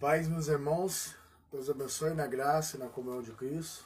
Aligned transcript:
paz, 0.00 0.26
meus 0.26 0.48
irmãos. 0.48 1.14
Deus 1.52 1.68
abençoe 1.68 2.14
na 2.14 2.26
graça 2.26 2.78
e 2.78 2.80
na 2.80 2.88
comunhão 2.88 3.20
de 3.20 3.32
Cristo. 3.32 3.84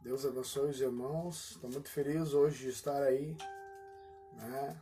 Deus 0.00 0.24
abençoe 0.24 0.70
os 0.70 0.80
irmãos. 0.80 1.50
Estou 1.50 1.68
muito 1.68 1.90
feliz 1.90 2.32
hoje 2.32 2.62
de 2.62 2.68
estar 2.68 3.02
aí, 3.02 3.36
né? 4.34 4.80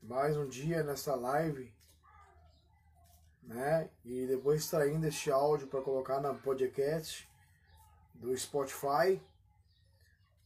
Mais 0.00 0.36
um 0.36 0.46
dia 0.46 0.84
nessa 0.84 1.16
live, 1.16 1.74
né? 3.42 3.90
E 4.04 4.28
depois 4.28 4.60
extraindo 4.60 5.08
este 5.08 5.32
áudio 5.32 5.66
para 5.66 5.82
colocar 5.82 6.20
na 6.20 6.32
podcast 6.32 7.28
do 8.14 8.36
Spotify. 8.38 9.20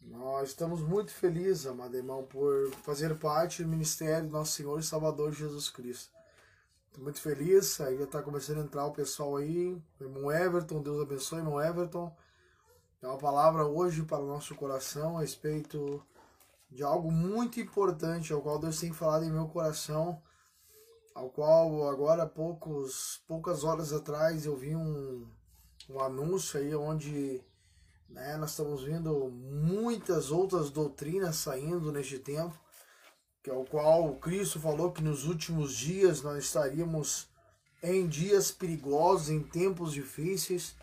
Nós 0.00 0.48
estamos 0.48 0.80
muito 0.80 1.11
felizes, 1.11 1.66
amado 1.66 1.95
irmão, 1.95 2.25
por 2.25 2.73
fazer 2.83 3.14
parte 3.19 3.62
do 3.62 3.69
ministério 3.69 4.27
do 4.27 4.33
nosso 4.33 4.53
Senhor 4.53 4.80
e 4.80 4.83
Salvador 4.83 5.33
Jesus 5.33 5.69
Cristo. 5.69 6.17
Estou 6.98 7.05
muito 7.05 7.20
feliz, 7.20 7.80
aí 7.80 7.97
já 7.97 8.02
está 8.02 8.20
começando 8.20 8.59
a 8.59 8.62
entrar 8.62 8.84
o 8.84 8.91
pessoal 8.91 9.37
aí, 9.37 9.80
irmão 10.01 10.33
Everton, 10.33 10.83
Deus 10.83 11.01
abençoe, 11.01 11.39
irmão 11.39 11.62
Everton. 11.62 12.12
É 13.01 13.06
uma 13.06 13.16
palavra 13.16 13.65
hoje 13.65 14.02
para 14.02 14.19
o 14.19 14.27
nosso 14.27 14.52
coração 14.56 15.16
a 15.16 15.20
respeito 15.20 16.05
de 16.69 16.83
algo 16.83 17.12
muito 17.12 17.61
importante, 17.61 18.33
ao 18.33 18.42
qual 18.42 18.59
Deus 18.59 18.80
tem 18.80 18.92
falado 18.92 19.25
em 19.25 19.30
meu 19.30 19.47
coração, 19.47 20.20
ao 21.15 21.30
qual 21.30 21.89
agora 21.89 22.27
poucos, 22.27 23.23
poucas 23.28 23.62
horas 23.62 23.92
atrás 23.92 24.45
eu 24.45 24.56
vi 24.56 24.75
um, 24.75 25.25
um 25.89 26.01
anúncio 26.01 26.59
aí 26.59 26.75
onde 26.75 27.41
né, 28.09 28.37
nós 28.39 28.51
estamos 28.51 28.83
vendo 28.83 29.30
muitas 29.30 30.33
outras 30.33 30.69
doutrinas 30.69 31.37
saindo 31.37 31.92
neste 31.92 32.19
tempo 32.19 32.59
que 33.48 33.54
é 33.54 33.56
o 33.56 33.64
qual 33.64 34.14
Cristo 34.16 34.60
falou 34.60 34.92
que 34.92 35.02
nos 35.02 35.24
últimos 35.24 35.72
dias 35.72 36.20
nós 36.20 36.44
estaríamos 36.44 37.27
em 37.82 38.06
dias 38.06 38.50
perigosos, 38.50 39.30
em 39.30 39.41
tempos 39.42 39.94
difíceis. 39.94 40.77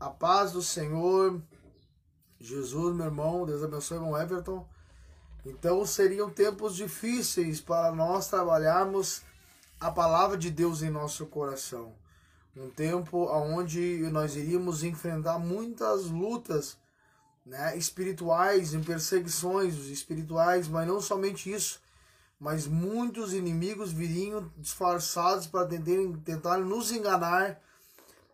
A 0.00 0.08
paz 0.08 0.52
do 0.52 0.62
Senhor, 0.62 1.38
Jesus, 2.40 2.96
meu 2.96 3.04
irmão, 3.04 3.44
Deus 3.44 3.62
abençoe, 3.62 3.98
irmão 3.98 4.18
Everton. 4.18 4.66
Então 5.44 5.84
seriam 5.84 6.30
tempos 6.30 6.74
difíceis 6.76 7.60
para 7.60 7.92
nós 7.92 8.26
trabalharmos 8.26 9.20
a 9.78 9.90
palavra 9.90 10.38
de 10.38 10.50
Deus 10.50 10.80
em 10.80 10.88
nosso 10.88 11.26
coração. 11.26 11.92
Um 12.56 12.70
tempo 12.70 13.26
onde 13.30 13.98
nós 14.10 14.34
iríamos 14.34 14.82
enfrentar 14.82 15.38
muitas 15.38 16.06
lutas 16.06 16.78
né, 17.44 17.76
espirituais, 17.76 18.72
em 18.72 18.82
perseguições 18.82 19.74
espirituais, 19.88 20.68
mas 20.68 20.88
não 20.88 21.02
somente 21.02 21.52
isso, 21.52 21.81
mas 22.42 22.66
muitos 22.66 23.32
inimigos 23.32 23.92
viriam 23.92 24.50
disfarçados 24.58 25.46
para 25.46 25.64
tentarem, 25.64 26.12
tentar 26.24 26.58
nos 26.58 26.90
enganar, 26.90 27.60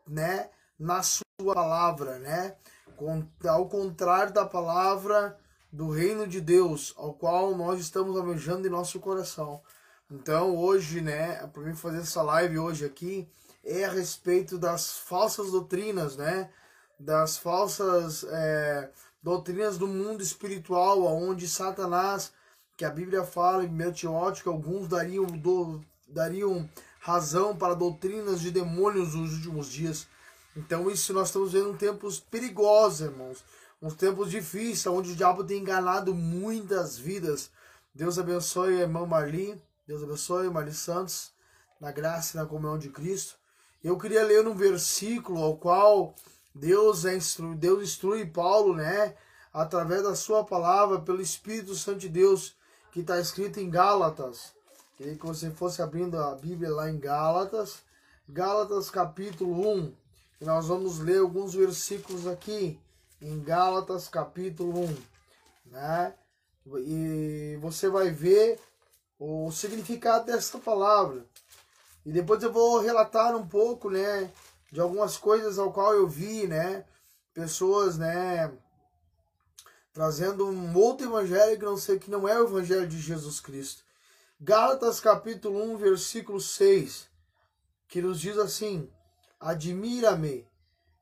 né, 0.06 0.48
na 0.78 1.02
sua 1.02 1.54
palavra, 1.54 2.18
né, 2.18 2.56
ao 3.46 3.68
contrário 3.68 4.32
da 4.32 4.46
palavra 4.46 5.38
do 5.70 5.90
reino 5.90 6.26
de 6.26 6.40
Deus, 6.40 6.94
ao 6.96 7.12
qual 7.12 7.54
nós 7.54 7.80
estamos 7.80 8.16
almejando 8.16 8.66
em 8.66 8.70
nosso 8.70 8.98
coração. 8.98 9.60
Então 10.10 10.56
hoje, 10.56 11.02
né, 11.02 11.46
para 11.48 11.62
mim 11.64 11.74
fazer 11.74 11.98
essa 11.98 12.22
live 12.22 12.58
hoje 12.58 12.86
aqui 12.86 13.28
é 13.62 13.84
a 13.84 13.90
respeito 13.90 14.56
das 14.56 14.96
falsas 14.96 15.50
doutrinas, 15.50 16.16
né, 16.16 16.50
das 16.98 17.36
falsas 17.36 18.24
é, 18.24 18.90
doutrinas 19.22 19.76
do 19.76 19.86
mundo 19.86 20.22
espiritual, 20.22 21.04
onde 21.04 21.46
Satanás, 21.46 22.32
que 22.78 22.84
a 22.84 22.90
Bíblia 22.90 23.24
fala 23.24 23.64
em 23.64 23.68
1 23.68 23.92
Timóteo, 23.92 24.44
que 24.44 24.48
alguns 24.48 24.86
dariam, 24.86 25.26
do, 25.26 25.84
dariam 26.06 26.70
razão 27.00 27.56
para 27.56 27.75
doutrinas 27.75 28.41
de 28.41 28.53
demônios 28.53 29.16
nos 29.16 29.34
últimos 29.34 29.66
dias. 29.66 30.06
Então, 30.56 30.88
isso 30.88 31.12
nós 31.12 31.26
estamos 31.26 31.53
vendo 31.53 31.76
tempos 31.76 32.20
perigosos, 32.20 33.00
irmãos. 33.00 33.44
Uns 33.82 33.94
tempos 33.94 34.30
difíceis, 34.30 34.86
onde 34.86 35.10
o 35.10 35.16
diabo 35.16 35.42
tem 35.42 35.58
enganado 35.58 36.14
muitas 36.14 36.97
vidas. 36.97 37.50
Deus 37.92 38.16
abençoe 38.16 38.76
a 38.76 38.82
irmã 38.82 39.04
Marli. 39.04 39.60
Deus 39.84 40.04
abençoe 40.04 40.48
Marli 40.48 40.72
Santos, 40.72 41.32
na 41.80 41.91
graça 41.91 42.36
e 42.36 42.41
na 42.41 42.47
comunhão 42.47 42.78
de 42.78 42.91
Cristo. 42.91 43.34
Eu 43.82 43.98
queria 43.98 44.22
ler 44.22 44.47
um 44.47 44.54
versículo 44.54 45.42
ao 45.42 45.56
qual 45.56 46.14
Deus, 46.54 47.04
é 47.04 47.16
instru... 47.16 47.56
Deus 47.56 47.82
instrui 47.82 48.24
Paulo, 48.24 48.72
né? 48.72 49.16
Através 49.53 50.04
da 50.04 50.14
sua 50.14 50.44
palavra, 50.44 51.00
pelo 51.00 51.20
Espírito 51.20 51.74
Santo 51.74 51.98
de 51.98 52.08
Deus, 52.08 52.56
que 52.93 53.00
está 53.00 53.19
escrito 53.19 53.60
em 53.60 53.71
Gálatas. 53.71 54.53
Queria 54.97 55.16
que 55.16 55.26
você 55.26 55.50
fosse 55.50 55.81
abrindo 55.81 56.19
a 56.19 56.34
Bíblia 56.34 56.71
lá 56.71 56.91
em 56.91 56.99
Gálatas. 56.99 57.82
Gálatas 58.28 58.91
capítulo 58.91 59.69
1. 59.75 59.94
E 60.41 60.44
nós 60.44 60.66
vamos 60.66 60.98
ler 60.98 61.21
alguns 61.21 61.54
versículos 61.54 62.27
aqui 62.27 62.78
em 63.21 63.41
Gálatas 63.41 64.09
capítulo 64.09 64.84
1. 64.84 64.97
Né? 65.66 66.15
E 66.78 67.59
você 67.60 67.88
vai 67.88 68.10
ver 68.10 68.60
o 69.19 69.50
significado 69.50 70.27
dessa 70.27 70.59
palavra. 70.59 71.25
E 72.06 72.12
depois 72.12 72.43
eu 72.43 72.53
vou 72.53 72.81
relatar 72.81 73.37
um 73.37 73.47
pouco, 73.47 73.91
né, 73.91 74.32
de 74.71 74.81
algumas 74.81 75.16
coisas 75.16 75.59
ao 75.59 75.72
qual 75.72 75.94
eu 75.94 76.09
vi, 76.09 76.47
né, 76.47 76.84
pessoas, 77.34 77.98
né, 77.98 78.50
trazendo 79.98 80.47
um 80.47 80.78
outro 80.78 81.09
evangelho 81.09 81.59
que 81.59 81.64
não 81.64 81.76
sei 81.76 81.98
que 81.98 82.09
não 82.09 82.28
é 82.28 82.41
o 82.41 82.44
evangelho 82.44 82.86
de 82.86 83.00
Jesus 83.00 83.41
Cristo. 83.41 83.82
Gálatas 84.41 85.00
capítulo 85.00 85.60
1, 85.72 85.76
versículo 85.76 86.41
6, 86.41 87.09
que 87.88 88.00
nos 88.00 88.20
diz 88.20 88.38
assim: 88.38 88.88
Admira-me 89.41 90.47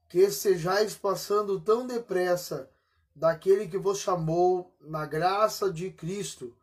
que 0.09 0.21
estejais 0.21 0.95
passando 0.95 1.61
tão 1.61 1.87
depressa 1.87 2.71
daquele 3.15 3.69
que 3.69 3.77
vos 3.77 3.99
chamou 3.99 4.75
na 4.81 5.05
graça 5.05 5.71
de 5.71 5.91
Cristo 5.91 6.57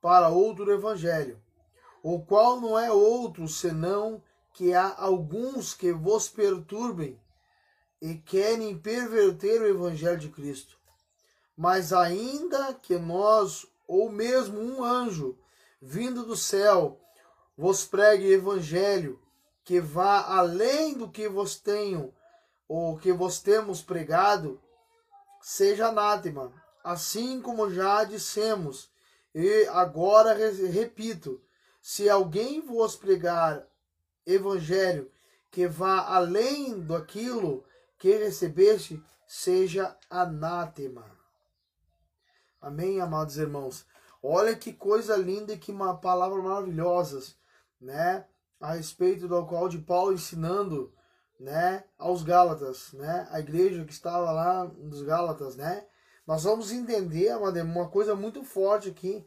para 0.00 0.30
outro 0.30 0.72
evangelho, 0.72 1.38
o 2.02 2.18
qual 2.18 2.62
não 2.62 2.78
é 2.78 2.90
outro 2.90 3.46
senão 3.46 4.22
que 4.54 4.72
há 4.72 4.94
alguns 4.96 5.74
que 5.74 5.92
vos 5.92 6.30
perturbem 6.30 7.20
e 8.00 8.14
querem 8.14 8.74
perverter 8.78 9.60
o 9.60 9.68
evangelho 9.68 10.18
de 10.18 10.30
Cristo. 10.30 10.82
Mas 11.56 11.92
ainda 11.92 12.74
que 12.74 12.96
nós, 12.96 13.66
ou 13.86 14.10
mesmo 14.10 14.60
um 14.60 14.82
anjo, 14.82 15.38
vindo 15.80 16.24
do 16.24 16.36
céu, 16.36 17.00
vos 17.56 17.84
pregue 17.84 18.32
evangelho 18.32 19.20
que 19.64 19.80
vá 19.80 20.22
além 20.26 20.94
do 20.94 21.08
que 21.08 21.28
vos 21.28 21.56
tenho 21.56 22.12
ou 22.68 22.98
que 22.98 23.12
vos 23.12 23.38
temos 23.38 23.82
pregado, 23.82 24.60
seja 25.40 25.88
anátema, 25.88 26.52
assim 26.82 27.40
como 27.40 27.70
já 27.70 28.04
dissemos, 28.04 28.90
e 29.34 29.66
agora 29.66 30.34
repito, 30.34 31.40
se 31.80 32.08
alguém 32.08 32.60
vos 32.60 32.96
pregar 32.96 33.66
evangelho 34.26 35.10
que 35.50 35.66
vá 35.66 36.00
além 36.08 36.80
daquilo 36.80 37.64
que 37.98 38.16
recebeste, 38.16 39.02
seja 39.26 39.96
anátema. 40.08 41.13
Amém, 42.64 42.98
amados 42.98 43.36
irmãos. 43.36 43.84
Olha 44.22 44.56
que 44.56 44.72
coisa 44.72 45.18
linda 45.18 45.52
e 45.52 45.58
que 45.58 45.70
uma 45.70 45.98
palavra 45.98 46.40
maravilhosas, 46.40 47.36
né? 47.78 48.24
A 48.58 48.72
respeito 48.72 49.28
do 49.28 49.44
qual 49.44 49.68
de 49.68 49.76
Paulo 49.76 50.14
ensinando, 50.14 50.90
né, 51.38 51.84
aos 51.98 52.22
Gálatas, 52.22 52.94
né? 52.94 53.28
A 53.30 53.38
igreja 53.38 53.84
que 53.84 53.92
estava 53.92 54.32
lá 54.32 54.64
nos 54.78 55.02
Gálatas, 55.02 55.56
né? 55.56 55.84
Nós 56.26 56.44
vamos 56.44 56.72
entender, 56.72 57.36
uma 57.36 57.90
coisa 57.90 58.16
muito 58.16 58.42
forte 58.42 58.88
aqui, 58.88 59.22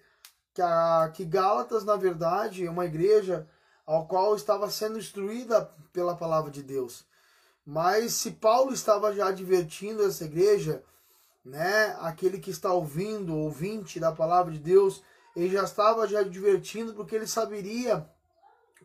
que 0.52 0.62
a 0.64 1.12
que 1.14 1.24
Gálatas, 1.24 1.84
na 1.86 1.96
verdade, 1.96 2.66
é 2.66 2.72
uma 2.72 2.86
igreja 2.86 3.48
ao 3.86 4.08
qual 4.08 4.36
estava 4.36 4.68
sendo 4.72 4.98
instruída 4.98 5.72
pela 5.94 6.18
palavra 6.18 6.50
de 6.50 6.64
Deus. 6.64 7.06
Mas 7.64 8.14
se 8.14 8.32
Paulo 8.32 8.74
estava 8.74 9.14
já 9.14 9.28
advertindo 9.28 10.04
essa 10.04 10.26
igreja, 10.26 10.84
né, 11.48 11.96
aquele 12.02 12.40
que 12.40 12.52
está 12.52 12.74
ouvindo, 12.74 13.34
ouvinte 13.34 14.00
da 14.00 14.12
palavra 14.12 14.52
de 14.52 14.60
Deus, 14.60 15.02
ele 15.36 15.50
já 15.50 15.64
estava 15.64 16.06
já 16.06 16.20
advertindo 16.20 16.94
porque 16.94 17.16
ele 17.16 17.28
saberia 17.28 18.06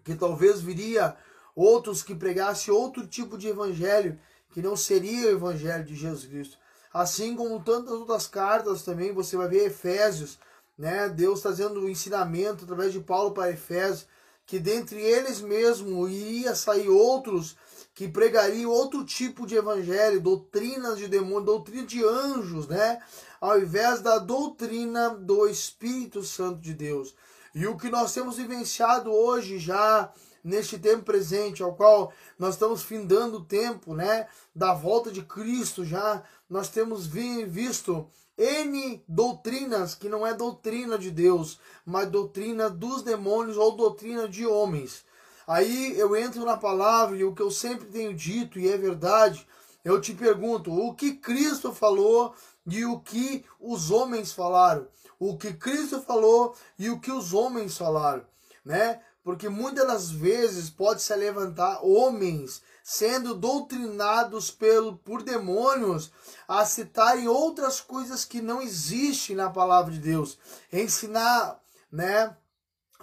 que 0.04 0.14
talvez 0.14 0.60
viria 0.60 1.16
outros 1.56 2.02
que 2.02 2.14
pregassem 2.14 2.72
outro 2.72 3.06
tipo 3.06 3.36
de 3.36 3.48
evangelho, 3.48 4.18
que 4.50 4.62
não 4.62 4.76
seria 4.76 5.28
o 5.28 5.32
evangelho 5.32 5.84
de 5.84 5.96
Jesus 5.96 6.24
Cristo. 6.24 6.58
Assim 6.92 7.34
como 7.34 7.62
tantas 7.62 7.92
outras 7.92 8.26
cartas 8.26 8.82
também, 8.82 9.12
você 9.12 9.36
vai 9.36 9.48
ver 9.48 9.66
Efésios, 9.66 10.38
né? 10.78 11.08
Deus 11.08 11.40
trazendo 11.40 11.80
o 11.80 11.88
ensinamento 11.88 12.64
através 12.64 12.92
de 12.92 13.00
Paulo 13.00 13.32
para 13.32 13.50
Efésios, 13.50 14.06
que 14.46 14.58
dentre 14.58 15.00
eles 15.00 15.40
mesmo 15.40 16.08
iria 16.08 16.54
sair 16.54 16.88
outros 16.88 17.56
que 17.94 18.08
pregariam 18.08 18.70
outro 18.70 19.04
tipo 19.04 19.46
de 19.46 19.54
evangelho, 19.54 20.20
doutrinas 20.20 20.98
de 20.98 21.08
demônio, 21.08 21.44
doutrina 21.44 21.86
de 21.86 22.02
anjos, 22.04 22.66
né? 22.66 22.98
Ao 23.40 23.58
invés 23.58 24.00
da 24.00 24.18
doutrina 24.18 25.10
do 25.10 25.46
Espírito 25.46 26.22
Santo 26.22 26.60
de 26.60 26.72
Deus. 26.72 27.14
E 27.54 27.66
o 27.66 27.76
que 27.76 27.90
nós 27.90 28.14
temos 28.14 28.36
vivenciado 28.36 29.12
hoje 29.12 29.58
já 29.58 30.10
neste 30.42 30.78
tempo 30.78 31.04
presente, 31.04 31.62
ao 31.62 31.74
qual 31.74 32.12
nós 32.38 32.54
estamos 32.54 32.82
findando 32.82 33.38
o 33.38 33.44
tempo, 33.44 33.94
né, 33.94 34.26
da 34.54 34.74
volta 34.74 35.10
de 35.10 35.22
Cristo 35.22 35.84
já, 35.84 36.22
nós 36.50 36.68
temos 36.68 37.06
vi, 37.06 37.44
visto 37.44 38.08
N 38.37 39.05
doutrinas 39.06 39.94
que 39.94 40.08
não 40.08 40.26
é 40.26 40.32
doutrina 40.32 40.99
de 40.99 41.11
Deus, 41.11 41.61
mas 41.84 42.08
doutrina 42.08 42.70
dos 42.70 43.02
demônios 43.02 43.56
ou 43.56 43.73
doutrina 43.73 44.29
de 44.29 44.46
homens. 44.46 45.05
Aí 45.46 45.99
eu 45.99 46.17
entro 46.17 46.44
na 46.44 46.56
palavra 46.56 47.17
e 47.17 47.25
o 47.25 47.34
que 47.34 47.43
eu 47.43 47.50
sempre 47.50 47.87
tenho 47.87 48.14
dito, 48.14 48.58
e 48.58 48.69
é 48.69 48.76
verdade, 48.76 49.46
eu 49.84 50.00
te 50.00 50.14
pergunto: 50.14 50.73
o 50.73 50.94
que 50.94 51.12
Cristo 51.12 51.75
falou 51.75 52.34
e 52.67 52.84
o 52.84 53.00
que 53.00 53.44
os 53.61 53.90
homens 53.90 54.32
falaram? 54.32 54.87
O 55.19 55.37
que 55.37 55.52
Cristo 55.52 56.00
falou 56.00 56.56
e 56.79 56.90
o 56.90 56.99
que 56.99 57.11
os 57.11 57.34
homens 57.34 57.76
falaram, 57.76 58.25
né? 58.64 59.00
Porque 59.23 59.49
muitas 59.49 59.87
das 59.87 60.11
vezes 60.11 60.69
pode 60.69 61.02
se 61.02 61.14
levantar 61.14 61.81
homens 61.84 62.62
sendo 62.82 63.34
doutrinados 63.34 64.50
pelo, 64.50 64.96
por 64.96 65.23
demônios 65.23 66.11
a 66.49 66.64
citarem 66.64 67.29
outras 67.29 67.81
coisas 67.81 68.25
que 68.25 68.40
não 68.40 68.61
existem 68.61 69.37
na 69.37 69.50
palavra 69.50 69.93
de 69.93 69.99
Deus, 69.99 70.38
ensinar, 70.73 71.61
né, 71.90 72.37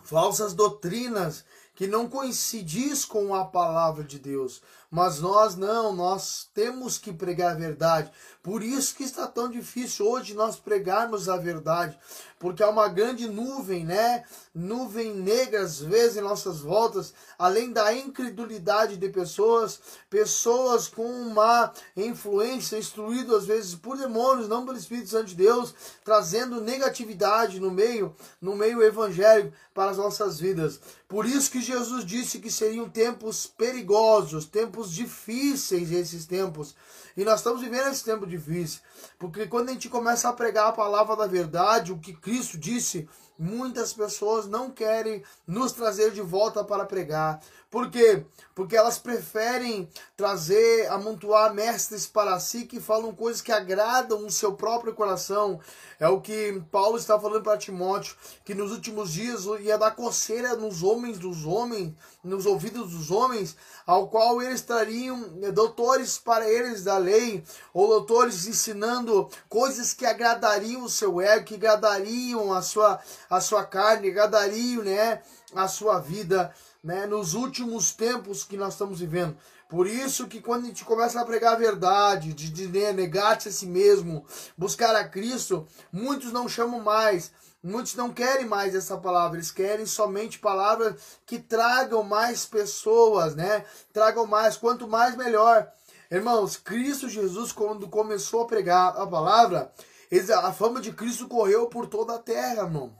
falsas 0.03 0.53
doutrinas 0.53 1.45
que 1.79 1.87
não 1.87 2.09
coincidis 2.09 3.05
com 3.05 3.33
a 3.33 3.45
palavra 3.45 4.03
de 4.03 4.19
Deus. 4.19 4.61
Mas 4.91 5.21
nós 5.21 5.55
não, 5.55 5.95
nós 5.95 6.49
temos 6.53 6.97
que 6.97 7.13
pregar 7.13 7.51
a 7.53 7.57
verdade. 7.57 8.11
Por 8.41 8.63
isso 8.63 8.95
que 8.95 9.03
está 9.03 9.27
tão 9.27 9.49
difícil 9.49 10.07
hoje 10.07 10.33
nós 10.33 10.55
pregarmos 10.55 11.27
a 11.27 11.35
verdade, 11.35 11.99
porque 12.39 12.63
há 12.63 12.69
uma 12.69 12.87
grande 12.87 13.27
nuvem, 13.27 13.83
né? 13.83 14.23
Nuvem 14.55 15.13
negra 15.13 15.61
às 15.61 15.79
vezes 15.79 16.15
em 16.15 16.21
nossas 16.21 16.61
voltas, 16.61 17.13
além 17.37 17.73
da 17.73 17.93
incredulidade 17.93 18.95
de 18.95 19.09
pessoas, 19.09 19.81
pessoas 20.09 20.87
com 20.87 21.03
uma 21.03 21.73
influência 21.97 22.77
instruído 22.77 23.35
às 23.35 23.45
vezes 23.45 23.75
por 23.75 23.97
demônios, 23.97 24.47
não 24.47 24.65
pelo 24.65 24.77
Espírito 24.77 25.09
Santo 25.09 25.27
de 25.27 25.35
Deus, 25.35 25.75
trazendo 26.05 26.61
negatividade 26.61 27.59
no 27.59 27.69
meio, 27.69 28.15
no 28.41 28.55
meio 28.55 28.81
evangélico 28.81 29.53
para 29.73 29.91
as 29.91 29.97
nossas 29.97 30.39
vidas. 30.39 30.79
Por 31.09 31.25
isso 31.25 31.51
que 31.51 31.61
Jesus 31.61 32.05
disse 32.05 32.39
que 32.39 32.51
seriam 32.51 32.89
tempos 32.89 33.45
perigosos, 33.47 34.45
tempos 34.45 34.93
difíceis 34.93 35.91
esses 35.91 36.25
tempos. 36.25 36.75
E 37.15 37.23
nós 37.25 37.39
estamos 37.39 37.61
vivendo 37.61 37.87
esse 37.87 38.03
tempo 38.03 38.25
difícil. 38.25 38.81
Porque 39.17 39.47
quando 39.47 39.69
a 39.69 39.73
gente 39.73 39.89
começa 39.89 40.29
a 40.29 40.33
pregar 40.33 40.67
a 40.67 40.73
palavra 40.73 41.15
da 41.15 41.27
verdade, 41.27 41.91
o 41.91 41.99
que 41.99 42.13
Cristo 42.13 42.57
disse, 42.57 43.07
muitas 43.39 43.93
pessoas 43.93 44.45
não 44.45 44.69
querem 44.69 45.23
nos 45.47 45.71
trazer 45.71 46.11
de 46.11 46.21
volta 46.21 46.61
para 46.63 46.85
pregar. 46.85 47.39
Por 47.69 47.91
quê? 47.91 48.25
Porque 48.55 48.75
elas 48.75 48.97
preferem 48.97 49.87
trazer, 50.17 50.87
amontoar 50.87 51.53
mestres 51.53 52.07
para 52.07 52.39
si 52.39 52.65
que 52.65 52.79
falam 52.79 53.13
coisas 53.13 53.43
que 53.43 53.51
agradam 53.51 54.25
o 54.25 54.31
seu 54.31 54.53
próprio 54.53 54.93
coração. 54.95 55.59
É 55.99 56.07
o 56.07 56.19
que 56.19 56.63
Paulo 56.71 56.97
está 56.97 57.19
falando 57.19 57.43
para 57.43 57.59
Timóteo, 57.59 58.15
que 58.43 58.55
nos 58.55 58.71
últimos 58.71 59.13
dias 59.13 59.45
ia 59.59 59.77
dar 59.77 59.91
coceira 59.91 60.55
nos 60.55 60.81
homens 60.81 61.19
dos 61.19 61.45
homens, 61.45 61.93
nos 62.23 62.47
ouvidos 62.47 62.91
dos 62.91 63.11
homens, 63.11 63.55
ao 63.85 64.07
qual 64.07 64.41
eles 64.41 64.61
trariam 64.61 65.37
eh, 65.41 65.51
doutores 65.51 66.17
para 66.17 66.49
eles 66.49 66.83
da 66.83 66.97
lei, 66.97 67.43
ou 67.73 67.87
doutores 67.87 68.47
ensinando 68.47 69.29
coisas 69.47 69.93
que 69.93 70.05
agradariam 70.05 70.83
o 70.83 70.89
seu 70.89 71.21
ego, 71.21 71.45
que 71.45 71.55
agradariam 71.55 72.51
a 72.51 72.61
sua, 72.61 72.99
a 73.29 73.39
sua 73.39 73.63
carne, 73.63 74.09
agradariam 74.09 74.83
né, 74.83 75.21
a 75.53 75.67
sua 75.67 75.99
vida 75.99 76.53
né, 76.83 77.05
nos 77.05 77.33
últimos 77.33 77.91
tempos 77.91 78.43
que 78.43 78.57
nós 78.57 78.73
estamos 78.73 78.99
vivendo. 78.99 79.37
Por 79.69 79.85
isso 79.85 80.27
que 80.27 80.41
quando 80.41 80.63
a 80.63 80.67
gente 80.67 80.83
começa 80.83 81.21
a 81.21 81.25
pregar 81.25 81.53
a 81.53 81.57
verdade, 81.57 82.33
de, 82.33 82.49
de 82.49 82.67
né, 82.67 82.91
negar-se 82.91 83.49
a 83.49 83.51
si 83.51 83.67
mesmo, 83.67 84.25
buscar 84.57 84.95
a 84.95 85.07
Cristo, 85.07 85.67
muitos 85.91 86.31
não 86.31 86.49
chamam 86.49 86.79
mais, 86.79 87.31
muitos 87.61 87.93
não 87.93 88.11
querem 88.11 88.47
mais 88.47 88.73
essa 88.73 88.97
palavra, 88.97 89.37
eles 89.37 89.51
querem 89.51 89.85
somente 89.85 90.39
palavras 90.39 91.19
que 91.23 91.37
tragam 91.37 92.01
mais 92.01 92.47
pessoas, 92.47 93.35
né? 93.35 93.63
Tragam 93.93 94.25
mais, 94.25 94.57
quanto 94.57 94.87
mais 94.87 95.15
melhor. 95.15 95.71
Irmãos, 96.09 96.57
Cristo 96.57 97.07
Jesus, 97.07 97.51
quando 97.51 97.87
começou 97.87 98.41
a 98.41 98.47
pregar 98.47 98.97
a 98.97 99.05
palavra, 99.05 99.71
a 100.41 100.51
fama 100.51 100.81
de 100.81 100.91
Cristo 100.91 101.27
correu 101.27 101.67
por 101.67 101.85
toda 101.85 102.15
a 102.15 102.19
terra, 102.19 102.63
irmão 102.63 102.91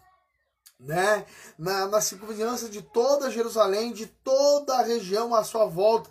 né? 0.80 1.26
Na, 1.58 1.88
na 1.88 2.02
circunvizinhança 2.02 2.70
de 2.70 2.82
toda 2.82 3.32
Jerusalém, 3.32 3.92
de 3.92 4.06
toda 4.06 4.76
a 4.76 4.84
região 4.84 5.36
à 5.36 5.44
sua 5.44 5.66
volta. 5.66 6.10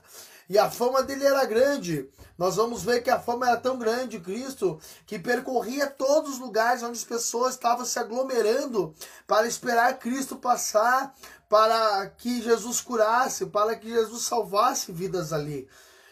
E 0.48 0.58
a 0.58 0.70
fama 0.70 1.02
dele 1.02 1.24
era 1.24 1.44
grande. 1.44 2.08
Nós 2.36 2.56
vamos 2.56 2.84
ver 2.84 3.02
que 3.02 3.10
a 3.10 3.18
fama 3.18 3.48
era 3.48 3.56
tão 3.56 3.78
grande, 3.78 4.20
Cristo, 4.20 4.80
que 5.06 5.18
percorria 5.18 5.88
todos 5.88 6.34
os 6.34 6.38
lugares 6.38 6.82
onde 6.82 6.98
as 6.98 7.04
pessoas 7.04 7.54
estavam 7.54 7.84
se 7.84 7.98
aglomerando 7.98 8.94
para 9.26 9.48
esperar 9.48 9.98
Cristo 9.98 10.36
passar, 10.36 11.14
para 11.48 12.06
que 12.10 12.40
Jesus 12.40 12.80
curasse, 12.80 13.46
para 13.46 13.74
que 13.74 13.90
Jesus 13.90 14.22
salvasse 14.22 14.92
vidas 14.92 15.32
ali. 15.32 15.68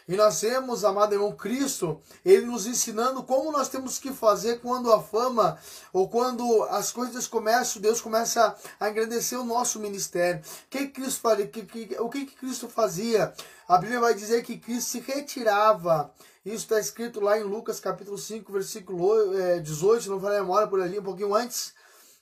E 0.07 0.15
nós 0.15 0.39
temos, 0.39 0.85
amado 0.85 1.13
irmão, 1.13 1.33
Cristo, 1.33 1.99
ele 2.23 2.45
nos 2.45 2.65
ensinando 2.65 3.21
como 3.23 3.51
nós 3.51 3.67
temos 3.67 3.99
que 3.99 4.13
fazer 4.13 4.61
quando 4.61 4.91
a 4.93 5.03
fama 5.03 5.59
ou 5.91 6.07
quando 6.07 6.63
as 6.69 6.91
coisas 6.91 7.27
começam, 7.27 7.81
Deus 7.81 7.99
começa 7.99 8.55
a 8.79 8.89
engrandecer 8.89 9.37
o 9.37 9.43
nosso 9.43 9.81
ministério. 9.81 10.41
Cristo 10.69 11.19
fazia? 11.19 11.47
Que, 11.47 11.63
que, 11.63 11.97
o 11.99 12.09
que, 12.09 12.25
Cristo 12.25 12.69
fazia? 12.69 13.33
A 13.67 13.77
Bíblia 13.77 13.99
vai 13.99 14.13
dizer 14.13 14.43
que 14.43 14.57
Cristo 14.57 14.91
se 14.91 14.99
retirava. 15.01 16.09
Isso 16.45 16.63
está 16.63 16.79
escrito 16.79 17.19
lá 17.19 17.37
em 17.37 17.43
Lucas 17.43 17.81
capítulo 17.81 18.17
5, 18.17 18.49
versículo 18.49 19.33
18, 19.61 20.03
se 20.03 20.09
não 20.09 20.21
falei 20.21 20.37
a 20.37 20.41
memória 20.41 20.69
por 20.69 20.81
ali, 20.81 20.97
um 20.97 21.03
pouquinho 21.03 21.35
antes 21.35 21.73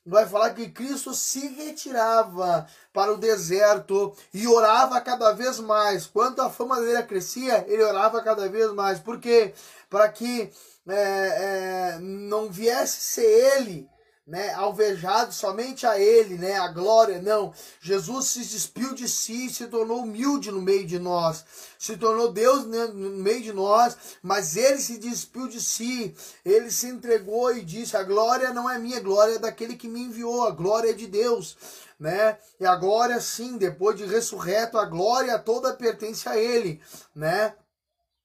vai 0.06 0.28
falar 0.28 0.54
que 0.54 0.69
Cristo 0.69 1.13
se 1.13 1.48
retirava 1.48 2.68
para 2.94 3.12
o 3.12 3.18
deserto 3.18 4.16
e 4.34 4.48
orava 4.48 5.02
cada 5.02 5.31
vez 5.34 5.60
mais. 5.60 6.06
Quanto 6.06 6.42
a 6.42 6.50
fama 6.50 6.80
dele 6.80 7.02
crescia, 7.04 7.66
ele 7.68 7.84
orava 7.84 8.22
cada 8.22 8.48
vez 8.48 8.72
mais. 8.74 9.00
Por 9.00 9.19
quê? 9.19 9.54
Para 9.90 10.07
que 10.10 10.52
é, 10.88 11.96
é, 11.96 12.00
não 12.00 12.50
viesse 12.50 13.02
ser 13.02 13.58
ele 13.58 13.89
né, 14.25 14.51
alvejado 14.53 15.32
somente 15.32 15.86
a 15.86 16.00
ele, 16.00 16.36
né, 16.36 16.58
a 16.58 16.67
glória, 16.67 17.22
não. 17.22 17.53
Jesus 17.79 18.25
se 18.25 18.39
despiu 18.39 18.96
de 18.96 19.08
si, 19.08 19.50
se 19.50 19.67
tornou 19.67 20.01
humilde 20.01 20.51
no 20.51 20.62
meio 20.62 20.86
de 20.86 20.98
nós, 20.98 21.46
se 21.77 21.96
tornou 21.96 22.32
Deus 22.32 22.65
né, 22.65 22.88
no 22.88 23.12
meio 23.12 23.44
de 23.44 23.53
nós, 23.53 23.96
mas 24.24 24.55
ele 24.55 24.79
se 24.79 24.98
despiu 24.98 25.48
de 25.48 25.62
si, 25.62 26.15
ele 26.44 26.72
se 26.72 26.88
entregou 26.88 27.55
e 27.55 27.63
disse: 27.63 27.96
A 27.96 28.03
glória 28.03 28.51
não 28.51 28.67
é 28.70 28.79
minha, 28.79 28.98
a 28.98 29.01
glória 29.01 29.36
é 29.36 29.39
daquele 29.39 29.75
que 29.75 29.88
me 29.88 30.01
enviou, 30.01 30.48
a 30.48 30.51
glória 30.51 30.89
é 30.89 30.94
de 30.94 31.05
Deus. 31.05 31.55
Né? 31.98 32.38
E 32.60 32.65
a 32.65 32.75
glória, 32.75 33.22
sim, 33.22 33.58
depois 33.58 33.96
de 33.96 34.05
ressurreto, 34.05 34.77
a 34.77 34.86
glória 34.86 35.39
toda 35.39 35.74
pertence 35.74 36.27
a 36.27 36.36
Ele, 36.36 36.82
né? 37.15 37.55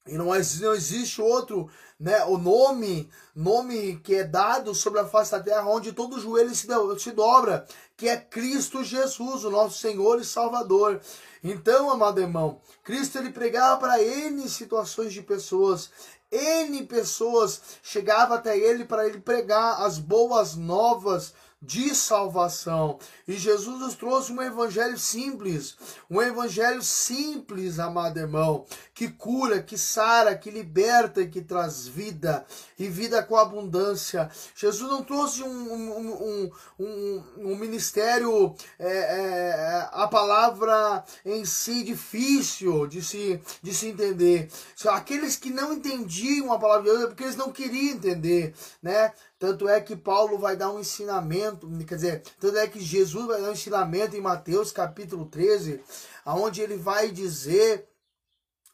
E 0.09 0.14
não, 0.14 0.25
não 0.26 0.75
existe 0.75 1.23
outro 1.23 1.71
né, 2.00 2.25
o 2.25 2.38
nome, 2.38 3.11
nome 3.37 4.00
que 4.02 4.14
é 4.14 4.25
dado 4.25 4.75
sobre 4.75 5.00
a 5.00 5.07
face 5.07 5.33
da 5.33 5.40
terra, 5.40 5.69
onde 5.69 5.92
todo 5.92 6.19
joelho 6.19 6.54
se, 6.54 6.66
se 6.99 7.12
dobra, 7.12 7.66
que 7.95 8.09
é 8.09 8.16
Cristo 8.16 8.83
Jesus, 8.83 9.45
o 9.45 9.50
nosso 9.50 9.78
Senhor 9.78 10.19
e 10.19 10.25
Salvador. 10.25 10.99
Então, 11.45 11.90
amado 11.90 12.19
irmão, 12.19 12.59
Cristo 12.83 13.19
ele 13.19 13.30
pregava 13.30 13.78
para 13.78 14.02
N 14.02 14.49
situações 14.49 15.12
de 15.12 15.21
pessoas, 15.21 15.90
N 16.33 16.87
pessoas 16.87 17.61
chegava 17.83 18.37
até 18.37 18.57
ele 18.57 18.87
para 18.87 19.07
ele 19.07 19.21
pregar 19.21 19.83
as 19.83 19.99
boas 19.99 20.57
novas 20.57 21.35
de 21.62 21.95
salvação. 21.95 22.99
E 23.29 23.35
Jesus 23.35 23.81
nos 23.81 23.95
trouxe 23.95 24.33
um 24.33 24.40
evangelho 24.40 24.99
simples, 24.99 25.76
um 26.11 26.21
evangelho 26.23 26.83
simples, 26.83 27.79
amado 27.79 28.19
irmão, 28.19 28.64
que 28.95 29.09
cura, 29.09 29.62
que 29.62 29.76
sara, 29.76 30.37
que 30.37 30.50
liberta 30.50 31.21
e 31.21 31.29
que 31.29 31.43
traz 31.43 31.87
vida, 31.87 32.47
e 32.79 32.88
vida 32.88 33.23
com 33.23 33.37
abundância. 33.37 34.31
Jesus 34.55 34.90
não 34.90 35.02
trouxe 35.02 35.43
um, 35.43 35.73
um, 35.73 36.50
um, 36.79 37.25
um 37.38 37.57
ministério, 37.57 38.55
é, 38.79 38.88
é, 38.88 39.88
a 39.93 40.09
palavra 40.09 41.05
em 41.25 41.45
si 41.45 41.85
difícil 41.85 42.87
de 42.87 43.02
se, 43.02 43.40
de 43.62 43.75
se 43.75 43.88
entender. 43.88 44.49
Aqueles 44.88 45.37
que 45.37 45.50
não 45.50 45.75
entendiam 45.75 46.52
a 46.52 46.59
palavra 46.59 46.85
de 46.85 46.90
Deus 46.90 47.05
é 47.05 47.07
porque 47.09 47.25
eles 47.25 47.37
não 47.37 47.52
queriam 47.52 47.97
entender, 47.97 48.55
né? 48.83 49.12
Tanto 49.40 49.66
é 49.66 49.80
que 49.80 49.97
Paulo 49.97 50.37
vai 50.37 50.54
dar 50.54 50.70
um 50.70 50.78
ensinamento, 50.78 51.66
quer 51.87 51.94
dizer, 51.94 52.23
tanto 52.38 52.59
é 52.59 52.66
que 52.66 52.78
Jesus 52.78 53.26
vai 53.26 53.40
dar 53.40 53.49
um 53.49 53.52
ensinamento 53.54 54.14
em 54.14 54.20
Mateus 54.20 54.70
capítulo 54.70 55.25
13, 55.25 55.80
aonde 56.26 56.61
ele 56.61 56.76
vai 56.76 57.11
dizer, 57.11 57.88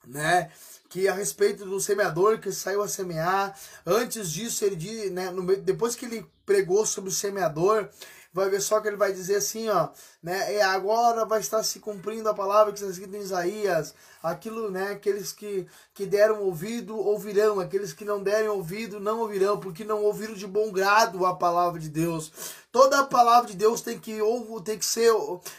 né, 0.04 0.50
que 0.88 1.06
a 1.06 1.14
respeito 1.14 1.64
do 1.64 1.78
semeador 1.78 2.40
que 2.40 2.50
saiu 2.50 2.82
a 2.82 2.88
semear, 2.88 3.56
antes 3.86 4.28
disso 4.32 4.64
ele 4.64 4.74
diz, 4.74 5.08
né, 5.12 5.30
no, 5.30 5.46
depois 5.56 5.94
que 5.94 6.04
ele 6.04 6.26
pregou 6.44 6.84
sobre 6.84 7.10
o 7.10 7.14
semeador, 7.14 7.88
vai 8.36 8.50
ver 8.50 8.60
só 8.60 8.80
que 8.80 8.86
ele 8.86 8.98
vai 8.98 9.12
dizer 9.14 9.36
assim, 9.36 9.70
ó, 9.70 9.88
né? 10.22 10.56
E 10.56 10.60
agora 10.60 11.24
vai 11.24 11.40
estar 11.40 11.62
se 11.62 11.80
cumprindo 11.80 12.28
a 12.28 12.34
palavra 12.34 12.70
que 12.70 12.78
está 12.78 12.90
escrita 12.90 13.16
em 13.16 13.20
Isaías. 13.20 13.94
Aquilo, 14.22 14.70
né? 14.70 14.90
Aqueles 14.90 15.32
que, 15.32 15.66
que 15.94 16.04
deram 16.04 16.42
ouvido 16.42 16.94
ouvirão, 16.98 17.58
aqueles 17.58 17.94
que 17.94 18.04
não 18.04 18.22
derem 18.22 18.48
ouvido 18.48 19.00
não 19.00 19.20
ouvirão, 19.20 19.58
porque 19.58 19.84
não 19.84 20.02
ouviram 20.02 20.34
de 20.34 20.46
bom 20.46 20.70
grado 20.70 21.24
a 21.24 21.34
palavra 21.34 21.80
de 21.80 21.88
Deus. 21.88 22.30
Toda 22.76 23.00
a 23.00 23.04
palavra 23.04 23.48
de 23.48 23.56
Deus 23.56 23.80
tem 23.80 23.98
que, 23.98 24.18
tem 24.62 24.78
que, 24.78 24.84
ser, 24.84 25.10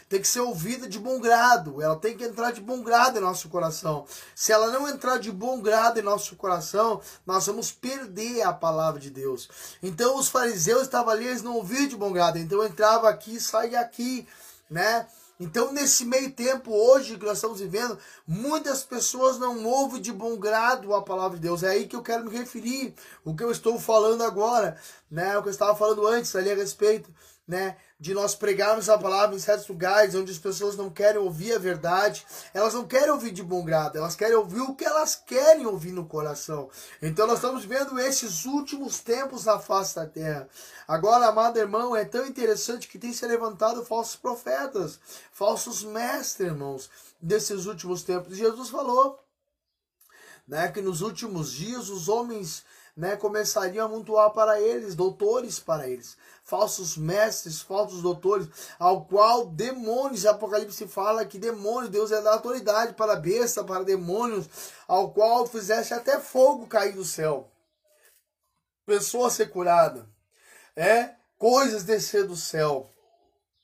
tem 0.08 0.20
que 0.20 0.28
ser 0.28 0.38
ouvida 0.38 0.88
de 0.88 1.00
bom 1.00 1.18
grado. 1.18 1.82
Ela 1.82 1.96
tem 1.96 2.16
que 2.16 2.22
entrar 2.22 2.52
de 2.52 2.60
bom 2.60 2.80
grado 2.80 3.18
em 3.18 3.20
nosso 3.20 3.48
coração. 3.48 4.06
Se 4.36 4.52
ela 4.52 4.68
não 4.68 4.88
entrar 4.88 5.18
de 5.18 5.32
bom 5.32 5.60
grado 5.60 5.98
em 5.98 6.02
nosso 6.02 6.36
coração, 6.36 7.00
nós 7.26 7.44
vamos 7.44 7.72
perder 7.72 8.42
a 8.42 8.52
palavra 8.52 9.00
de 9.00 9.10
Deus. 9.10 9.48
Então 9.82 10.16
os 10.16 10.28
fariseus 10.28 10.82
estavam 10.82 11.12
ali, 11.12 11.26
eles 11.26 11.42
não 11.42 11.56
ouviam 11.56 11.88
de 11.88 11.96
bom 11.96 12.12
grado. 12.12 12.38
Então 12.38 12.64
entrava 12.64 13.08
aqui 13.08 13.34
e 13.34 13.40
saía 13.40 13.80
aqui, 13.80 14.24
né? 14.70 15.04
Então, 15.40 15.72
nesse 15.72 16.04
meio 16.04 16.32
tempo, 16.32 16.72
hoje 16.72 17.16
que 17.16 17.24
nós 17.24 17.38
estamos 17.38 17.60
vivendo, 17.60 17.96
muitas 18.26 18.82
pessoas 18.82 19.38
não 19.38 19.64
ouvem 19.64 20.02
de 20.02 20.12
bom 20.12 20.36
grado 20.36 20.92
a 20.92 21.00
palavra 21.00 21.36
de 21.36 21.42
Deus. 21.42 21.62
É 21.62 21.68
aí 21.68 21.86
que 21.86 21.94
eu 21.94 22.02
quero 22.02 22.24
me 22.24 22.36
referir. 22.36 22.92
O 23.24 23.32
que 23.36 23.44
eu 23.44 23.52
estou 23.52 23.78
falando 23.78 24.24
agora, 24.24 24.76
né? 25.10 25.36
O 25.38 25.42
que 25.42 25.48
eu 25.48 25.52
estava 25.52 25.76
falando 25.76 26.06
antes 26.06 26.34
ali 26.36 26.50
a 26.50 26.54
respeito, 26.54 27.12
né? 27.46 27.76
de 28.00 28.14
nós 28.14 28.32
pregarmos 28.32 28.88
a 28.88 28.96
palavra 28.96 29.34
em 29.34 29.40
certos 29.40 29.66
lugares 29.66 30.14
onde 30.14 30.30
as 30.30 30.38
pessoas 30.38 30.76
não 30.76 30.88
querem 30.88 31.20
ouvir 31.20 31.52
a 31.52 31.58
verdade, 31.58 32.24
elas 32.54 32.72
não 32.72 32.86
querem 32.86 33.10
ouvir 33.10 33.32
de 33.32 33.42
bom 33.42 33.64
grado, 33.64 33.98
elas 33.98 34.14
querem 34.14 34.36
ouvir 34.36 34.60
o 34.60 34.74
que 34.76 34.84
elas 34.84 35.16
querem 35.16 35.66
ouvir 35.66 35.90
no 35.90 36.06
coração. 36.06 36.70
Então 37.02 37.26
nós 37.26 37.38
estamos 37.38 37.64
vendo 37.64 37.98
esses 37.98 38.44
últimos 38.44 39.00
tempos 39.00 39.44
na 39.44 39.58
face 39.58 39.96
da 39.96 40.06
terra. 40.06 40.48
Agora, 40.86 41.26
amado 41.26 41.58
irmão, 41.58 41.96
é 41.96 42.04
tão 42.04 42.24
interessante 42.24 42.86
que 42.86 43.00
tem 43.00 43.12
se 43.12 43.26
levantado 43.26 43.84
falsos 43.84 44.14
profetas, 44.14 45.00
falsos 45.32 45.82
mestres, 45.82 46.46
irmãos, 46.46 46.88
desses 47.20 47.66
últimos 47.66 48.04
tempos. 48.04 48.36
Jesus 48.36 48.70
falou 48.70 49.18
né, 50.46 50.68
que 50.68 50.80
nos 50.80 51.00
últimos 51.00 51.52
dias 51.52 51.88
os 51.88 52.08
homens 52.08 52.64
né, 52.98 53.14
começariam 53.14 53.86
a 53.86 53.88
amontoar 53.88 54.32
para 54.32 54.60
eles, 54.60 54.96
doutores 54.96 55.60
para 55.60 55.88
eles, 55.88 56.16
falsos 56.42 56.96
mestres, 56.96 57.62
falsos 57.62 58.02
doutores, 58.02 58.48
ao 58.76 59.04
qual 59.04 59.46
demônios, 59.46 60.26
Apocalipse 60.26 60.88
fala 60.88 61.24
que 61.24 61.38
demônios, 61.38 61.92
Deus 61.92 62.10
é 62.10 62.20
da 62.20 62.32
autoridade 62.32 62.94
para 62.94 63.14
besta, 63.14 63.62
para 63.62 63.84
demônios, 63.84 64.48
ao 64.88 65.12
qual 65.12 65.46
fizesse 65.46 65.94
até 65.94 66.18
fogo 66.18 66.66
cair 66.66 66.92
do 66.92 67.04
céu. 67.04 67.48
Pessoa 68.84 69.30
ser 69.30 69.46
curada, 69.46 70.10
é 70.74 71.10
coisas 71.38 71.84
descer 71.84 72.26
do 72.26 72.34
céu. 72.34 72.90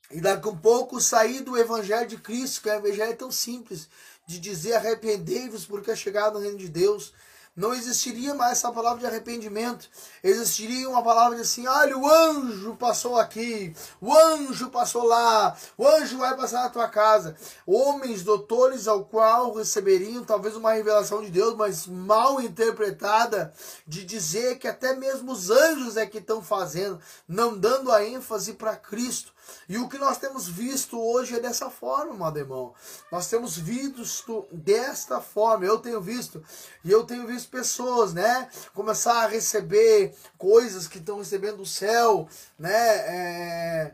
E 0.09 0.21
daqui 0.21 0.47
a 0.47 0.51
um 0.51 0.57
pouco 0.57 1.01
sair 1.01 1.41
do 1.41 1.57
evangelho 1.57 2.07
de 2.07 2.17
Cristo, 2.17 2.61
que 2.61 2.69
o 2.69 2.73
evangelho 2.73 3.11
é 3.11 3.15
tão 3.15 3.31
simples, 3.31 3.89
de 4.25 4.39
dizer 4.39 4.75
arrependei-vos 4.75 5.65
porque 5.65 5.91
é 5.91 5.95
chegado 5.95 6.35
no 6.35 6.39
reino 6.39 6.57
de 6.57 6.69
Deus 6.69 7.11
não 7.55 7.73
existiria 7.73 8.35
mais 8.35 8.53
essa 8.53 8.71
palavra 8.71 8.99
de 8.99 9.05
arrependimento. 9.05 9.89
Existiria 10.21 10.89
uma 10.89 11.01
palavra 11.01 11.35
de 11.35 11.43
assim: 11.43 11.65
olha, 11.67 11.97
o 11.97 12.07
anjo 12.07 12.75
passou 12.75 13.17
aqui, 13.17 13.73
o 14.01 14.13
anjo 14.13 14.69
passou 14.69 15.05
lá, 15.05 15.55
o 15.77 15.87
anjo 15.87 16.17
vai 16.17 16.35
passar 16.35 16.63
na 16.63 16.69
tua 16.69 16.89
casa. 16.89 17.35
Homens 17.65 18.23
doutores 18.23 18.87
ao 18.87 19.05
qual 19.05 19.53
receberiam 19.53 20.23
talvez 20.23 20.55
uma 20.55 20.73
revelação 20.73 21.21
de 21.21 21.31
Deus, 21.31 21.55
mas 21.55 21.87
mal 21.87 22.41
interpretada, 22.41 23.53
de 23.87 24.03
dizer 24.03 24.59
que 24.59 24.67
até 24.67 24.95
mesmo 24.95 25.31
os 25.31 25.49
anjos 25.49 25.95
é 25.95 26.05
que 26.05 26.17
estão 26.17 26.41
fazendo, 26.41 26.99
não 27.27 27.57
dando 27.57 27.91
a 27.91 28.03
ênfase 28.05 28.53
para 28.53 28.75
Cristo. 28.75 29.33
E 29.69 29.77
o 29.77 29.87
que 29.87 29.97
nós 29.97 30.17
temos 30.17 30.47
visto 30.47 30.99
hoje 30.99 31.35
é 31.35 31.39
dessa 31.39 31.69
forma, 31.69 32.31
meu 32.31 32.41
irmão. 32.41 32.73
Nós 33.11 33.27
temos 33.29 33.57
visto 33.57 34.45
desta 34.51 35.21
forma. 35.21 35.65
Eu 35.65 35.77
tenho 35.77 36.01
visto, 36.01 36.43
e 36.83 36.91
eu 36.91 37.03
tenho 37.03 37.27
visto 37.27 37.44
pessoas, 37.45 38.13
né, 38.13 38.49
começar 38.73 39.23
a 39.23 39.27
receber 39.27 40.13
coisas 40.37 40.87
que 40.87 40.97
estão 40.97 41.17
recebendo 41.17 41.57
do 41.57 41.65
céu, 41.65 42.27
né, 42.57 42.77
é... 42.77 43.91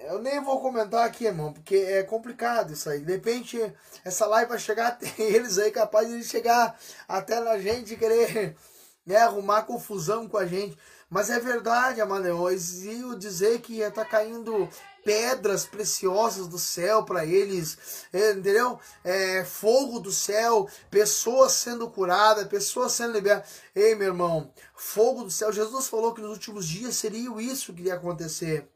Eu 0.00 0.20
nem 0.20 0.40
vou 0.40 0.60
comentar 0.60 1.04
aqui, 1.04 1.26
irmão, 1.26 1.52
porque 1.52 1.74
é 1.74 2.02
complicado 2.04 2.72
isso 2.72 2.88
aí. 2.88 3.00
De 3.00 3.12
repente, 3.12 3.60
essa 4.04 4.24
live 4.26 4.48
vai 4.48 4.58
chegar 4.58 4.88
até 4.88 5.10
eles 5.20 5.58
aí, 5.58 5.72
capaz 5.72 6.08
de 6.08 6.22
chegar 6.22 6.78
até 7.08 7.40
na 7.40 7.58
gente 7.58 7.94
e 7.94 7.96
querer 7.96 8.56
né, 9.04 9.16
arrumar 9.16 9.62
confusão 9.62 10.28
com 10.28 10.36
a 10.36 10.46
gente. 10.46 10.78
Mas 11.08 11.30
é 11.30 11.38
verdade, 11.38 12.00
Amaleões, 12.00 12.84
e 12.84 13.04
o 13.04 13.16
dizer 13.16 13.60
que 13.60 13.80
está 13.80 14.04
caindo 14.04 14.68
pedras 15.06 15.64
preciosas 15.64 16.48
do 16.48 16.58
céu 16.58 17.04
para 17.04 17.24
eles, 17.24 17.78
é, 18.12 18.32
entendeu? 18.32 18.80
É, 19.04 19.44
fogo 19.44 20.00
do 20.00 20.10
céu, 20.10 20.68
pessoas 20.90 21.52
sendo 21.52 21.88
curadas, 21.88 22.48
pessoas 22.48 22.90
sendo 22.90 23.12
libertas. 23.12 23.48
Ei, 23.72 23.94
meu 23.94 24.08
irmão, 24.08 24.52
fogo 24.74 25.22
do 25.22 25.30
céu. 25.30 25.52
Jesus 25.52 25.86
falou 25.86 26.12
que 26.12 26.20
nos 26.20 26.32
últimos 26.32 26.66
dias 26.66 26.96
seria 26.96 27.30
isso 27.40 27.72
que 27.72 27.82
iria 27.82 27.94
acontecer. 27.94 28.68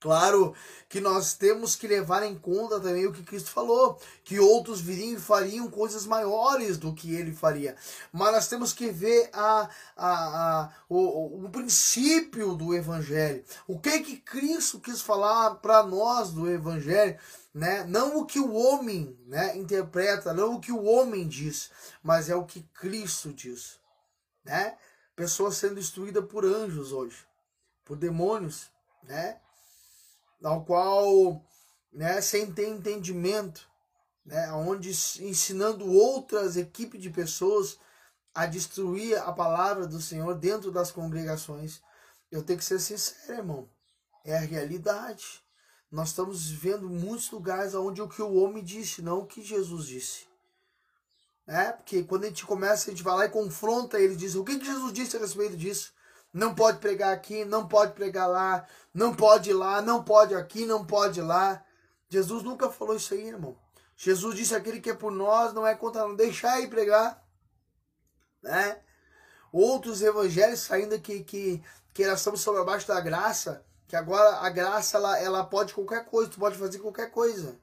Claro 0.00 0.54
que 0.88 1.00
nós 1.00 1.34
temos 1.34 1.74
que 1.74 1.88
levar 1.88 2.22
em 2.22 2.38
conta 2.38 2.78
também 2.78 3.04
o 3.04 3.12
que 3.12 3.24
Cristo 3.24 3.50
falou, 3.50 4.00
que 4.22 4.38
outros 4.38 4.80
viriam 4.80 5.14
e 5.14 5.20
fariam 5.20 5.68
coisas 5.68 6.06
maiores 6.06 6.78
do 6.78 6.94
que 6.94 7.16
ele 7.16 7.32
faria. 7.32 7.76
Mas 8.12 8.32
nós 8.32 8.48
temos 8.48 8.72
que 8.72 8.90
ver 8.90 9.28
a, 9.32 9.68
a, 9.96 10.60
a 10.60 10.72
o, 10.88 11.44
o 11.46 11.50
princípio 11.50 12.54
do 12.54 12.72
Evangelho. 12.72 13.44
O 13.66 13.80
que 13.80 13.98
que 14.00 14.16
Cristo 14.18 14.78
quis 14.78 15.00
falar 15.02 15.56
para 15.56 15.82
nós 15.82 16.30
do 16.30 16.48
Evangelho, 16.48 17.18
né? 17.52 17.84
Não 17.84 18.18
o 18.18 18.24
que 18.24 18.38
o 18.38 18.54
homem 18.54 19.18
né, 19.26 19.56
interpreta, 19.56 20.32
não 20.32 20.54
o 20.54 20.60
que 20.60 20.70
o 20.70 20.84
homem 20.84 21.26
diz, 21.26 21.72
mas 22.04 22.30
é 22.30 22.36
o 22.36 22.46
que 22.46 22.62
Cristo 22.72 23.32
diz. 23.32 23.80
Né? 24.44 24.78
Pessoas 25.16 25.56
sendo 25.56 25.80
instruídas 25.80 26.24
por 26.26 26.44
anjos 26.44 26.92
hoje, 26.92 27.26
por 27.84 27.96
demônios, 27.96 28.70
né? 29.02 29.40
Ao 30.42 30.64
qual, 30.64 31.44
né, 31.92 32.20
sem 32.20 32.52
ter 32.52 32.68
entendimento, 32.68 33.68
né, 34.24 34.52
onde 34.52 34.90
ensinando 34.90 35.90
outras 35.90 36.56
equipes 36.56 37.00
de 37.00 37.10
pessoas 37.10 37.78
a 38.34 38.46
destruir 38.46 39.18
a 39.18 39.32
palavra 39.32 39.86
do 39.86 40.00
Senhor 40.00 40.34
dentro 40.34 40.70
das 40.70 40.92
congregações. 40.92 41.80
Eu 42.30 42.42
tenho 42.42 42.58
que 42.58 42.64
ser 42.64 42.78
sincero, 42.78 43.38
irmão. 43.38 43.68
É 44.24 44.36
a 44.36 44.40
realidade. 44.40 45.42
Nós 45.90 46.10
estamos 46.10 46.48
vivendo 46.48 46.88
muitos 46.88 47.30
lugares 47.30 47.74
onde 47.74 48.02
o 48.02 48.08
que 48.08 48.20
o 48.20 48.34
homem 48.34 48.62
disse, 48.62 49.00
não 49.00 49.20
o 49.20 49.26
que 49.26 49.42
Jesus 49.42 49.86
disse. 49.86 50.28
É, 51.46 51.72
porque 51.72 52.02
quando 52.02 52.24
a 52.24 52.28
gente 52.28 52.44
começa, 52.44 52.90
a 52.90 52.94
gente 52.94 53.02
vai 53.02 53.16
lá 53.16 53.24
e 53.24 53.30
confronta 53.30 53.98
ele, 53.98 54.14
diz 54.14 54.34
o 54.34 54.44
que, 54.44 54.58
que 54.58 54.66
Jesus 54.66 54.92
disse 54.92 55.16
a 55.16 55.20
respeito 55.20 55.56
disso 55.56 55.94
não 56.32 56.54
pode 56.54 56.78
pregar 56.78 57.12
aqui, 57.12 57.44
não 57.44 57.66
pode 57.66 57.92
pregar 57.92 58.28
lá, 58.28 58.66
não 58.92 59.14
pode 59.14 59.50
ir 59.50 59.54
lá, 59.54 59.80
não 59.80 60.02
pode 60.04 60.34
aqui, 60.34 60.66
não 60.66 60.84
pode 60.84 61.20
ir 61.20 61.22
lá. 61.22 61.64
Jesus 62.08 62.42
nunca 62.42 62.70
falou 62.70 62.96
isso 62.96 63.14
aí, 63.14 63.28
irmão. 63.28 63.56
Jesus 63.96 64.36
disse 64.36 64.54
aquele 64.54 64.80
que 64.80 64.90
é 64.90 64.94
por 64.94 65.10
nós 65.10 65.52
não 65.52 65.66
é 65.66 65.74
contra 65.74 66.06
não 66.06 66.14
deixar 66.14 66.60
ir 66.60 66.68
pregar, 66.68 67.22
né? 68.42 68.80
Outros 69.52 70.02
evangelhos 70.02 70.70
ainda 70.70 70.98
que 70.98 71.24
que 71.24 71.62
que 71.92 72.06
nós 72.06 72.18
estamos 72.18 72.40
sobre 72.40 72.60
abaixo 72.60 72.86
da 72.86 73.00
graça, 73.00 73.64
que 73.88 73.96
agora 73.96 74.36
a 74.36 74.48
graça 74.50 74.98
ela, 74.98 75.18
ela 75.18 75.44
pode 75.44 75.74
qualquer 75.74 76.04
coisa, 76.04 76.30
tu 76.30 76.38
pode 76.38 76.56
fazer 76.56 76.78
qualquer 76.78 77.10
coisa. 77.10 77.58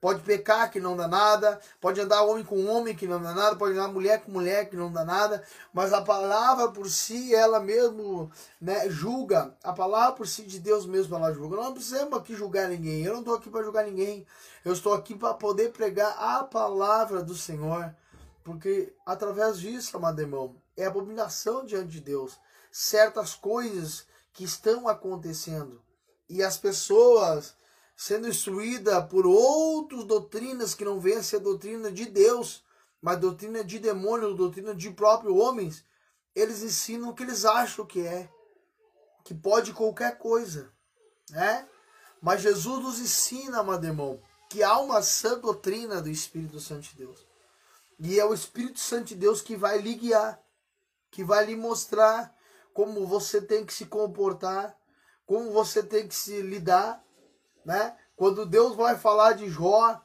Pode 0.00 0.22
pecar 0.22 0.70
que 0.70 0.80
não 0.80 0.96
dá 0.96 1.06
nada, 1.06 1.60
pode 1.78 2.00
andar 2.00 2.22
homem 2.22 2.42
com 2.42 2.64
homem 2.66 2.96
que 2.96 3.06
não 3.06 3.20
dá 3.20 3.34
nada, 3.34 3.56
pode 3.56 3.74
andar 3.74 3.88
mulher 3.88 4.22
com 4.22 4.32
mulher 4.32 4.70
que 4.70 4.74
não 4.74 4.90
dá 4.90 5.04
nada, 5.04 5.44
mas 5.74 5.92
a 5.92 6.00
palavra 6.00 6.68
por 6.68 6.88
si, 6.88 7.34
ela 7.34 7.60
mesmo 7.60 8.30
né, 8.58 8.88
julga. 8.88 9.54
A 9.62 9.74
palavra 9.74 10.16
por 10.16 10.26
si 10.26 10.42
de 10.44 10.58
Deus 10.58 10.86
mesmo 10.86 11.14
ela 11.14 11.34
julga. 11.34 11.56
Nós 11.56 11.66
não 11.66 11.74
precisamos 11.74 12.18
aqui 12.18 12.34
julgar 12.34 12.68
ninguém. 12.68 13.02
Eu 13.04 13.12
não 13.12 13.20
estou 13.20 13.34
aqui 13.34 13.50
para 13.50 13.62
julgar 13.62 13.84
ninguém. 13.84 14.26
Eu 14.64 14.72
estou 14.72 14.94
aqui 14.94 15.14
para 15.14 15.34
poder 15.34 15.70
pregar 15.70 16.16
a 16.18 16.44
palavra 16.44 17.22
do 17.22 17.34
Senhor. 17.34 17.94
Porque 18.42 18.94
através 19.04 19.60
disso, 19.60 19.98
amado 19.98 20.18
irmão, 20.18 20.56
é 20.78 20.86
abominação 20.86 21.66
diante 21.66 21.88
de 21.88 22.00
Deus. 22.00 22.38
Certas 22.72 23.34
coisas 23.34 24.06
que 24.32 24.44
estão 24.44 24.88
acontecendo. 24.88 25.82
E 26.26 26.42
as 26.42 26.56
pessoas 26.56 27.54
sendo 28.00 28.26
instruída 28.26 29.02
por 29.02 29.26
outras 29.26 30.04
doutrinas 30.04 30.74
que 30.74 30.86
não 30.86 30.98
vêm 30.98 31.18
a 31.18 31.38
doutrina 31.38 31.92
de 31.92 32.06
Deus, 32.06 32.64
mas 32.98 33.20
doutrina 33.20 33.62
de 33.62 33.78
demônio, 33.78 34.34
doutrina 34.34 34.74
de 34.74 34.88
próprios 34.88 35.36
homens, 35.36 35.84
eles 36.34 36.62
ensinam 36.62 37.10
o 37.10 37.14
que 37.14 37.22
eles 37.22 37.44
acham 37.44 37.84
que 37.84 38.00
é, 38.00 38.26
que 39.22 39.34
pode 39.34 39.74
qualquer 39.74 40.16
coisa, 40.16 40.72
né? 41.28 41.68
Mas 42.22 42.40
Jesus 42.40 42.82
nos 42.82 42.98
ensina, 43.00 43.58
amado 43.58 43.84
irmão, 43.84 44.18
que 44.48 44.62
há 44.62 44.78
uma 44.78 45.02
sã 45.02 45.38
doutrina 45.38 46.00
do 46.00 46.08
Espírito 46.08 46.58
Santo 46.58 46.88
de 46.88 46.96
Deus. 46.96 47.26
E 47.98 48.18
é 48.18 48.24
o 48.24 48.32
Espírito 48.32 48.80
Santo 48.80 49.08
de 49.08 49.14
Deus 49.14 49.42
que 49.42 49.56
vai 49.56 49.76
lhe 49.76 49.94
guiar, 49.94 50.42
que 51.10 51.22
vai 51.22 51.44
lhe 51.44 51.54
mostrar 51.54 52.34
como 52.72 53.06
você 53.06 53.42
tem 53.42 53.62
que 53.62 53.74
se 53.74 53.84
comportar, 53.84 54.74
como 55.26 55.52
você 55.52 55.82
tem 55.82 56.08
que 56.08 56.14
se 56.14 56.40
lidar, 56.40 57.04
né? 57.64 57.94
Quando 58.16 58.46
Deus 58.46 58.76
vai 58.76 58.96
falar 58.96 59.32
de 59.32 59.48
Jó, 59.48 60.00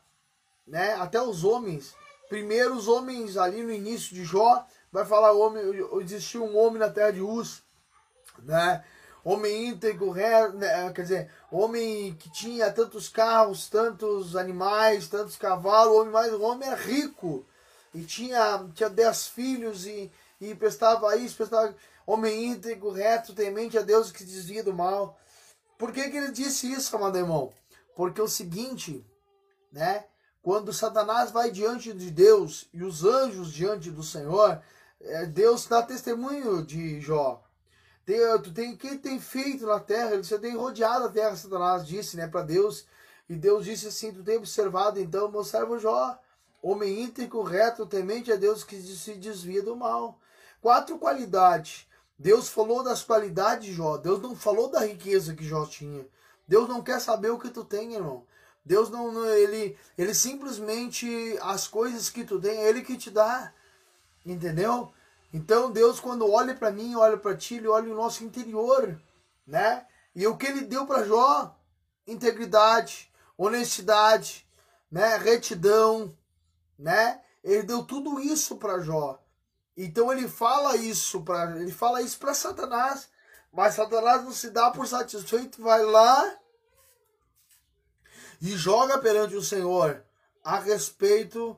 né? 0.65 0.93
Até 0.95 1.21
os 1.21 1.43
homens, 1.43 1.93
primeiro 2.29 2.75
os 2.75 2.87
homens 2.87 3.37
ali 3.37 3.61
no 3.61 3.71
início 3.71 4.15
de 4.15 4.23
Jó, 4.23 4.65
vai 4.91 5.05
falar 5.05 5.33
homem, 5.33 5.63
existiu 6.01 6.43
um 6.43 6.57
homem 6.57 6.79
na 6.79 6.89
terra 6.89 7.11
de 7.11 7.21
Uz, 7.21 7.63
né? 8.39 8.83
Homem 9.23 9.69
íntegro, 9.69 10.13
né? 10.13 10.91
quer 10.93 11.01
dizer, 11.01 11.31
homem 11.51 12.13
que 12.13 12.29
tinha 12.29 12.71
tantos 12.71 13.09
carros, 13.09 13.67
tantos 13.67 14.35
animais, 14.35 15.07
tantos 15.07 15.35
cavalos, 15.35 15.97
homem 15.97 16.11
mais, 16.13 16.31
homem 16.33 16.67
era 16.67 16.77
rico 16.77 17.43
e 17.91 18.03
tinha 18.03 18.69
tinha 18.75 18.87
dez 18.87 19.25
filhos 19.27 19.87
e, 19.87 20.11
e 20.39 20.53
prestava 20.53 21.15
isso, 21.15 21.37
prestava 21.37 21.75
homem 22.05 22.51
íntegro, 22.51 22.91
reto, 22.91 23.33
temente 23.33 23.77
a 23.77 23.81
Deus 23.81 24.11
que 24.11 24.23
desvia 24.23 24.63
do 24.63 24.73
mal. 24.73 25.17
Por 25.77 25.91
que, 25.91 26.09
que 26.09 26.17
ele 26.17 26.31
disse 26.31 26.71
isso, 26.71 26.95
amado 26.95 27.17
irmão? 27.17 27.51
Porque 27.95 28.19
é 28.21 28.23
o 28.23 28.27
seguinte, 28.27 29.05
né? 29.71 30.05
Quando 30.41 30.71
Satanás 30.71 31.31
vai 31.31 31.49
diante 31.49 31.91
de 31.91 32.11
Deus 32.11 32.69
e 32.73 32.83
os 32.83 33.03
anjos 33.03 33.51
diante 33.51 33.89
do 33.89 34.03
Senhor, 34.03 34.61
é, 35.01 35.25
Deus 35.25 35.65
dá 35.65 35.81
testemunho 35.81 36.63
de 36.63 37.01
Jó. 37.01 37.43
Tem, 38.05 38.19
tem 38.53 38.77
que 38.77 38.97
tem 38.97 39.19
feito 39.19 39.65
na 39.65 39.79
terra, 39.79 40.17
você 40.17 40.37
tem 40.37 40.55
rodeado 40.55 41.05
a 41.05 41.09
terra, 41.09 41.35
Satanás 41.35 41.87
disse, 41.87 42.15
né, 42.15 42.27
para 42.27 42.43
Deus. 42.43 42.85
E 43.27 43.35
Deus 43.35 43.65
disse 43.65 43.87
assim: 43.87 44.13
Tu 44.13 44.23
tem 44.23 44.37
observado 44.37 44.99
então 44.99 45.31
meu 45.31 45.43
servo 45.43 45.79
Jó, 45.79 46.17
homem 46.61 47.01
íntegro, 47.01 47.41
reto, 47.41 47.85
temente 47.85 48.31
a 48.31 48.35
Deus 48.35 48.63
que 48.63 48.79
se 48.79 49.15
desvia 49.15 49.63
do 49.63 49.75
mal. 49.75 50.19
Quatro 50.61 50.99
qualidades 50.99 51.87
Deus 52.17 52.49
falou 52.49 52.83
das 52.83 53.03
qualidades 53.03 53.65
de 53.65 53.73
Jó. 53.73 53.97
Deus 53.97 54.21
não 54.21 54.35
falou 54.35 54.69
da 54.69 54.85
riqueza 54.85 55.35
que 55.35 55.43
Jó 55.43 55.65
tinha. 55.65 56.07
Deus 56.47 56.69
não 56.69 56.81
quer 56.81 56.99
saber 56.99 57.29
o 57.29 57.39
que 57.39 57.49
tu 57.49 57.63
tem, 57.63 57.93
irmão. 57.93 58.25
Deus 58.63 58.89
não, 58.89 59.25
ele, 59.25 59.77
ele 59.97 60.13
simplesmente 60.13 61.37
as 61.41 61.67
coisas 61.67 62.09
que 62.09 62.23
tu 62.23 62.39
tem, 62.39 62.57
é 62.57 62.69
ele 62.69 62.81
que 62.81 62.97
te 62.97 63.11
dá. 63.11 63.53
Entendeu? 64.25 64.91
Então 65.31 65.71
Deus 65.71 65.99
quando 65.99 66.31
olha 66.31 66.55
para 66.55 66.71
mim, 66.71 66.95
olha 66.95 67.17
para 67.17 67.35
ti, 67.35 67.55
ele 67.55 67.67
olha 67.67 67.91
o 67.91 67.95
nosso 67.95 68.23
interior, 68.23 68.99
né? 69.45 69.85
E 70.15 70.25
o 70.25 70.37
que 70.37 70.47
ele 70.47 70.61
deu 70.61 70.85
para 70.87 71.03
Jó? 71.03 71.55
Integridade, 72.07 73.11
honestidade, 73.37 74.47
né? 74.89 75.17
Retidão, 75.17 76.15
né? 76.79 77.21
Ele 77.43 77.63
deu 77.63 77.83
tudo 77.83 78.19
isso 78.19 78.55
para 78.55 78.79
Jó. 78.79 79.19
Então 79.77 80.11
ele 80.11 80.27
fala 80.27 80.75
isso 80.77 81.21
para 81.21 81.59
ele 81.59 81.71
fala 81.71 82.01
isso 82.01 82.17
para 82.17 82.33
Satanás, 82.33 83.09
mas 83.51 83.75
Satanás 83.75 84.23
não 84.23 84.31
se 84.31 84.49
dá 84.49 84.71
por 84.71 84.87
satisfeito, 84.87 85.61
vai 85.61 85.83
lá 85.83 86.37
e 88.41 88.55
joga 88.55 88.97
perante 88.99 89.35
o 89.35 89.43
Senhor 89.43 90.03
a 90.43 90.59
respeito 90.59 91.57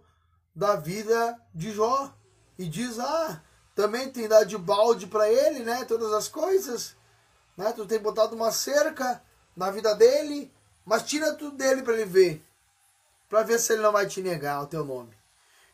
da 0.56 0.76
vida 0.76 1.40
de 1.54 1.72
Jó 1.72 2.14
e 2.58 2.68
diz: 2.68 3.00
"Ah, 3.00 3.42
também 3.76 4.12
tem 4.12 4.28
dado 4.28 4.48
de 4.48 4.58
balde 4.58 5.06
para 5.06 5.32
ele, 5.32 5.60
né, 5.60 5.86
todas 5.86 6.12
as 6.12 6.28
coisas, 6.28 6.96
né? 7.56 7.72
Tu 7.74 7.86
tem 7.86 8.00
botado 8.00 8.36
uma 8.36 8.52
cerca 8.52 9.22
na 9.56 9.70
vida 9.70 9.94
dele, 9.94 10.52
mas 10.84 11.04
tira 11.04 11.34
tudo 11.36 11.56
dele 11.56 11.84
para 11.84 11.94
ele 11.94 12.06
ver, 12.06 12.46
para 13.30 13.44
ver 13.44 13.60
se 13.60 13.74
ele 13.74 13.84
não 13.84 13.92
vai 13.92 14.08
te 14.08 14.22
negar 14.22 14.64
o 14.64 14.68
teu 14.68 14.84
nome. 14.84 15.16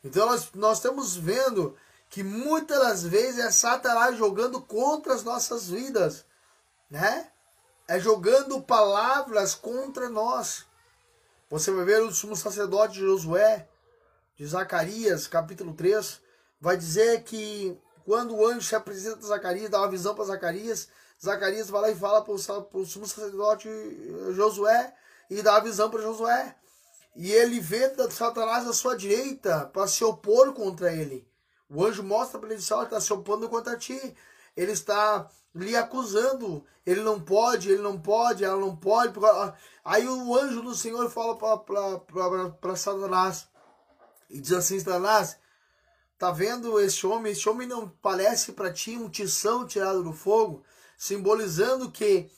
Então 0.04 0.26
nós, 0.26 0.50
nós 0.54 0.78
estamos 0.80 1.16
vendo 1.16 1.78
que 2.14 2.22
muitas 2.22 2.80
das 2.80 3.04
vezes 3.04 3.44
é 3.44 3.50
Satanás 3.50 4.16
jogando 4.16 4.62
contra 4.62 5.16
as 5.16 5.24
nossas 5.24 5.68
vidas, 5.68 6.24
né? 6.88 7.32
É 7.88 8.00
jogando 8.00 8.62
palavras 8.62 9.56
contra 9.56 10.08
nós. 10.10 10.64
Você 11.50 11.72
vai 11.72 11.84
ver 11.84 12.04
o 12.04 12.12
sumo 12.12 12.36
sacerdote 12.36 12.94
de 12.94 13.00
Josué, 13.00 13.68
de 14.38 14.46
Zacarias, 14.46 15.26
capítulo 15.26 15.74
3, 15.74 16.22
vai 16.62 16.78
dizer 16.78 17.24
que 17.24 17.76
quando 18.06 18.36
o 18.36 18.46
anjo 18.46 18.62
se 18.62 18.76
apresenta 18.76 19.18
a 19.18 19.30
Zacarias, 19.30 19.72
dá 19.72 19.80
uma 19.80 19.90
visão 19.90 20.14
para 20.14 20.26
Zacarias, 20.26 20.90
Zacarias 21.20 21.68
vai 21.68 21.82
lá 21.82 21.90
e 21.90 21.96
fala 21.96 22.22
para 22.24 22.32
o 22.32 22.86
sumo 22.86 23.08
sacerdote 23.08 23.68
Josué 24.36 24.94
e 25.32 25.42
dá 25.42 25.56
a 25.56 25.62
visão 25.62 25.90
para 25.90 26.04
Josué. 26.04 26.56
E 27.16 27.32
ele 27.32 27.60
vê 27.60 27.92
Satanás 28.12 28.68
à 28.68 28.74
sua 28.74 28.96
direita 28.96 29.66
para 29.74 29.88
se 29.88 30.04
opor 30.04 30.54
contra 30.54 30.94
ele. 30.94 31.33
O 31.74 31.84
anjo 31.84 32.04
mostra 32.04 32.40
para 32.40 32.50
ele, 32.50 32.60
está 32.60 33.02
se 33.02 33.12
opondo 33.12 33.50
contra 33.50 33.76
ti. 33.76 34.16
Ele 34.56 34.72
está 34.72 35.28
lhe 35.56 35.76
acusando. 35.76 36.64
Ele 36.86 37.02
não 37.02 37.20
pode, 37.20 37.70
ele 37.70 37.82
não 37.82 38.00
pode, 38.00 38.44
ela 38.44 38.60
não 38.60 38.76
pode. 38.76 39.14
Aí 39.84 40.08
o 40.08 40.36
anjo 40.36 40.62
do 40.62 40.76
Senhor 40.76 41.10
fala 41.10 41.36
para 41.36 42.76
Satanás 42.76 43.48
e 44.30 44.40
diz 44.40 44.52
assim: 44.52 44.80
Satanás, 44.80 45.38
tá 46.18 46.32
vendo 46.32 46.80
esse 46.80 47.08
homem? 47.08 47.32
Esse 47.32 47.48
homem 47.50 47.68
não 47.68 47.90
parece 48.02 48.52
para 48.52 48.72
ti 48.72 48.98
um 48.98 49.10
tição 49.10 49.66
tirado 49.66 50.04
do 50.04 50.14
fogo, 50.14 50.64
simbolizando 50.98 51.90
que 51.90 52.30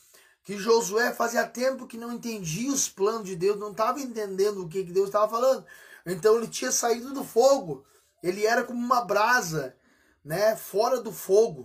que 0.44 0.60
Josué 0.60 1.12
fazia 1.12 1.44
tempo 1.48 1.88
que 1.88 1.98
não 1.98 2.14
entendia 2.14 2.72
os 2.72 2.88
planos 2.88 3.24
de 3.24 3.36
Deus, 3.36 3.58
não 3.58 3.72
estava 3.72 4.00
entendendo 4.00 4.62
o 4.62 4.70
que, 4.70 4.84
que 4.84 4.92
Deus 4.92 5.08
estava 5.08 5.28
falando. 5.28 5.66
Então 6.06 6.38
ele 6.38 6.48
tinha 6.48 6.72
saído 6.72 7.12
do 7.12 7.24
fogo. 7.24 7.84
Ele 8.26 8.44
era 8.44 8.64
como 8.64 8.80
uma 8.80 9.06
brasa, 9.06 9.78
né, 10.24 10.56
fora 10.56 11.00
do 11.00 11.12
fogo. 11.12 11.62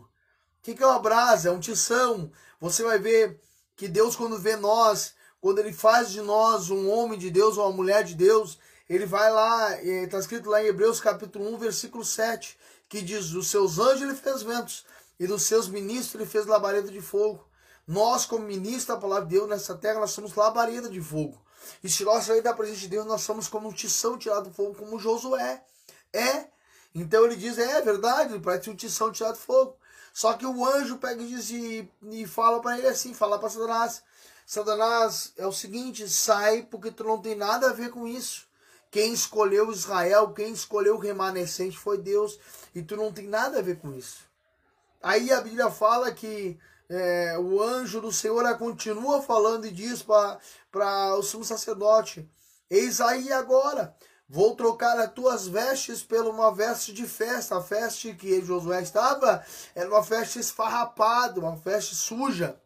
O 0.58 0.62
que, 0.62 0.74
que 0.74 0.82
é 0.82 0.86
uma 0.86 0.98
brasa? 0.98 1.48
É 1.48 1.50
um 1.50 1.58
tição. 1.58 2.30
Você 2.60 2.82
vai 2.82 2.98
ver 2.98 3.40
que 3.74 3.88
Deus, 3.88 4.14
quando 4.14 4.38
vê 4.38 4.56
nós, 4.56 5.14
quando 5.40 5.58
Ele 5.58 5.72
faz 5.72 6.10
de 6.10 6.20
nós 6.20 6.68
um 6.68 6.90
homem 6.90 7.18
de 7.18 7.30
Deus 7.30 7.56
ou 7.56 7.64
uma 7.64 7.74
mulher 7.74 8.04
de 8.04 8.14
Deus, 8.14 8.58
Ele 8.86 9.06
vai 9.06 9.32
lá, 9.32 9.82
está 9.82 10.18
escrito 10.18 10.50
lá 10.50 10.62
em 10.62 10.66
Hebreus 10.66 11.00
capítulo 11.00 11.50
1, 11.54 11.56
versículo 11.56 12.04
7, 12.04 12.58
que 12.90 13.00
diz, 13.00 13.30
dos 13.30 13.48
seus 13.48 13.78
anjos 13.78 14.02
Ele 14.02 14.14
fez 14.14 14.42
ventos, 14.42 14.84
e 15.18 15.26
dos 15.26 15.44
seus 15.44 15.66
ministros 15.66 16.14
Ele 16.14 16.26
fez 16.26 16.44
labareda 16.44 16.90
de 16.90 17.00
fogo. 17.00 17.42
Nós, 17.86 18.26
como 18.26 18.44
ministros 18.44 18.84
da 18.84 18.98
palavra 18.98 19.24
de 19.24 19.34
Deus 19.34 19.48
nessa 19.48 19.74
terra, 19.74 20.00
nós 20.00 20.10
somos 20.10 20.34
labareda 20.34 20.90
de 20.90 21.00
fogo. 21.00 21.42
E 21.82 21.88
se 21.88 22.04
nós 22.04 22.24
sair 22.24 22.42
da 22.42 22.52
presença 22.52 22.80
de 22.80 22.88
Deus, 22.88 23.06
nós 23.06 23.22
somos 23.22 23.48
como 23.48 23.66
um 23.66 23.72
tição 23.72 24.18
tirado 24.18 24.50
do 24.50 24.54
fogo, 24.54 24.74
como 24.74 24.98
Josué. 24.98 25.64
É. 26.12 26.46
Então 26.94 27.24
ele 27.24 27.36
diz, 27.36 27.58
é, 27.58 27.78
é 27.78 27.82
verdade, 27.82 28.38
parece 28.40 28.70
um 28.70 28.74
tição 28.74 29.12
tirado 29.12 29.34
do 29.34 29.38
fogo. 29.38 29.76
Só 30.12 30.34
que 30.34 30.44
o 30.44 30.64
anjo 30.64 30.98
pega 30.98 31.22
e 31.22 31.28
diz 31.28 31.50
e, 31.50 31.88
e 32.10 32.26
fala 32.26 32.60
para 32.60 32.78
ele 32.78 32.88
assim, 32.88 33.14
fala 33.14 33.38
para 33.38 33.48
Satanás, 33.48 34.02
Satanás, 34.44 35.32
é 35.36 35.46
o 35.46 35.52
seguinte, 35.52 36.08
sai 36.08 36.62
porque 36.62 36.90
tu 36.90 37.04
não 37.04 37.22
tem 37.22 37.36
nada 37.36 37.70
a 37.70 37.72
ver 37.72 37.90
com 37.90 38.06
isso. 38.06 38.48
Quem 38.90 39.12
escolheu 39.12 39.70
Israel, 39.70 40.32
quem 40.32 40.52
escolheu 40.52 40.96
o 40.96 40.98
remanescente 40.98 41.78
foi 41.78 41.96
Deus, 41.96 42.36
e 42.74 42.82
tu 42.82 42.96
não 42.96 43.12
tem 43.12 43.28
nada 43.28 43.60
a 43.60 43.62
ver 43.62 43.78
com 43.78 43.94
isso. 43.94 44.28
Aí 45.00 45.32
a 45.32 45.40
Bíblia 45.40 45.70
fala 45.70 46.10
que 46.10 46.58
é, 46.88 47.38
o 47.38 47.62
anjo 47.62 48.00
do 48.00 48.10
Senhor 48.10 48.58
continua 48.58 49.22
falando 49.22 49.64
e 49.64 49.70
diz 49.70 50.02
para 50.02 51.14
o 51.14 51.22
sumo 51.22 51.44
sacerdote: 51.44 52.28
Eis 52.68 53.00
aí 53.00 53.32
agora, 53.32 53.94
Vou 54.32 54.54
trocar 54.54 54.96
as 55.00 55.12
tuas 55.12 55.48
vestes 55.48 56.04
por 56.04 56.24
uma 56.24 56.54
veste 56.54 56.92
de 56.92 57.04
festa. 57.04 57.56
A 57.56 57.58
veste 57.58 58.14
que 58.14 58.40
Josué 58.40 58.80
estava 58.80 59.44
era 59.74 59.88
uma 59.88 60.00
veste 60.00 60.38
esfarrapada, 60.38 61.40
uma 61.40 61.56
veste 61.56 61.96
suja. 61.96 62.56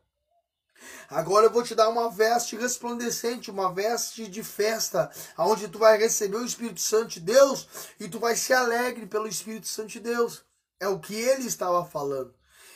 Agora 1.08 1.46
eu 1.46 1.50
vou 1.50 1.62
te 1.62 1.74
dar 1.74 1.88
uma 1.88 2.10
veste 2.10 2.54
resplandecente, 2.54 3.50
uma 3.50 3.72
veste 3.72 4.28
de 4.28 4.44
festa, 4.44 5.10
onde 5.38 5.66
tu 5.68 5.78
vai 5.78 5.96
receber 5.96 6.36
o 6.36 6.44
Espírito 6.44 6.82
Santo 6.82 7.14
de 7.14 7.20
Deus 7.20 7.66
e 7.98 8.10
tu 8.10 8.18
vai 8.18 8.36
ser 8.36 8.52
alegre 8.52 9.06
pelo 9.06 9.26
Espírito 9.26 9.66
Santo 9.66 9.88
de 9.88 10.00
Deus. 10.00 10.44
É 10.78 10.86
o 10.86 11.00
que 11.00 11.14
ele 11.14 11.46
estava 11.46 11.82
falando. 11.86 12.34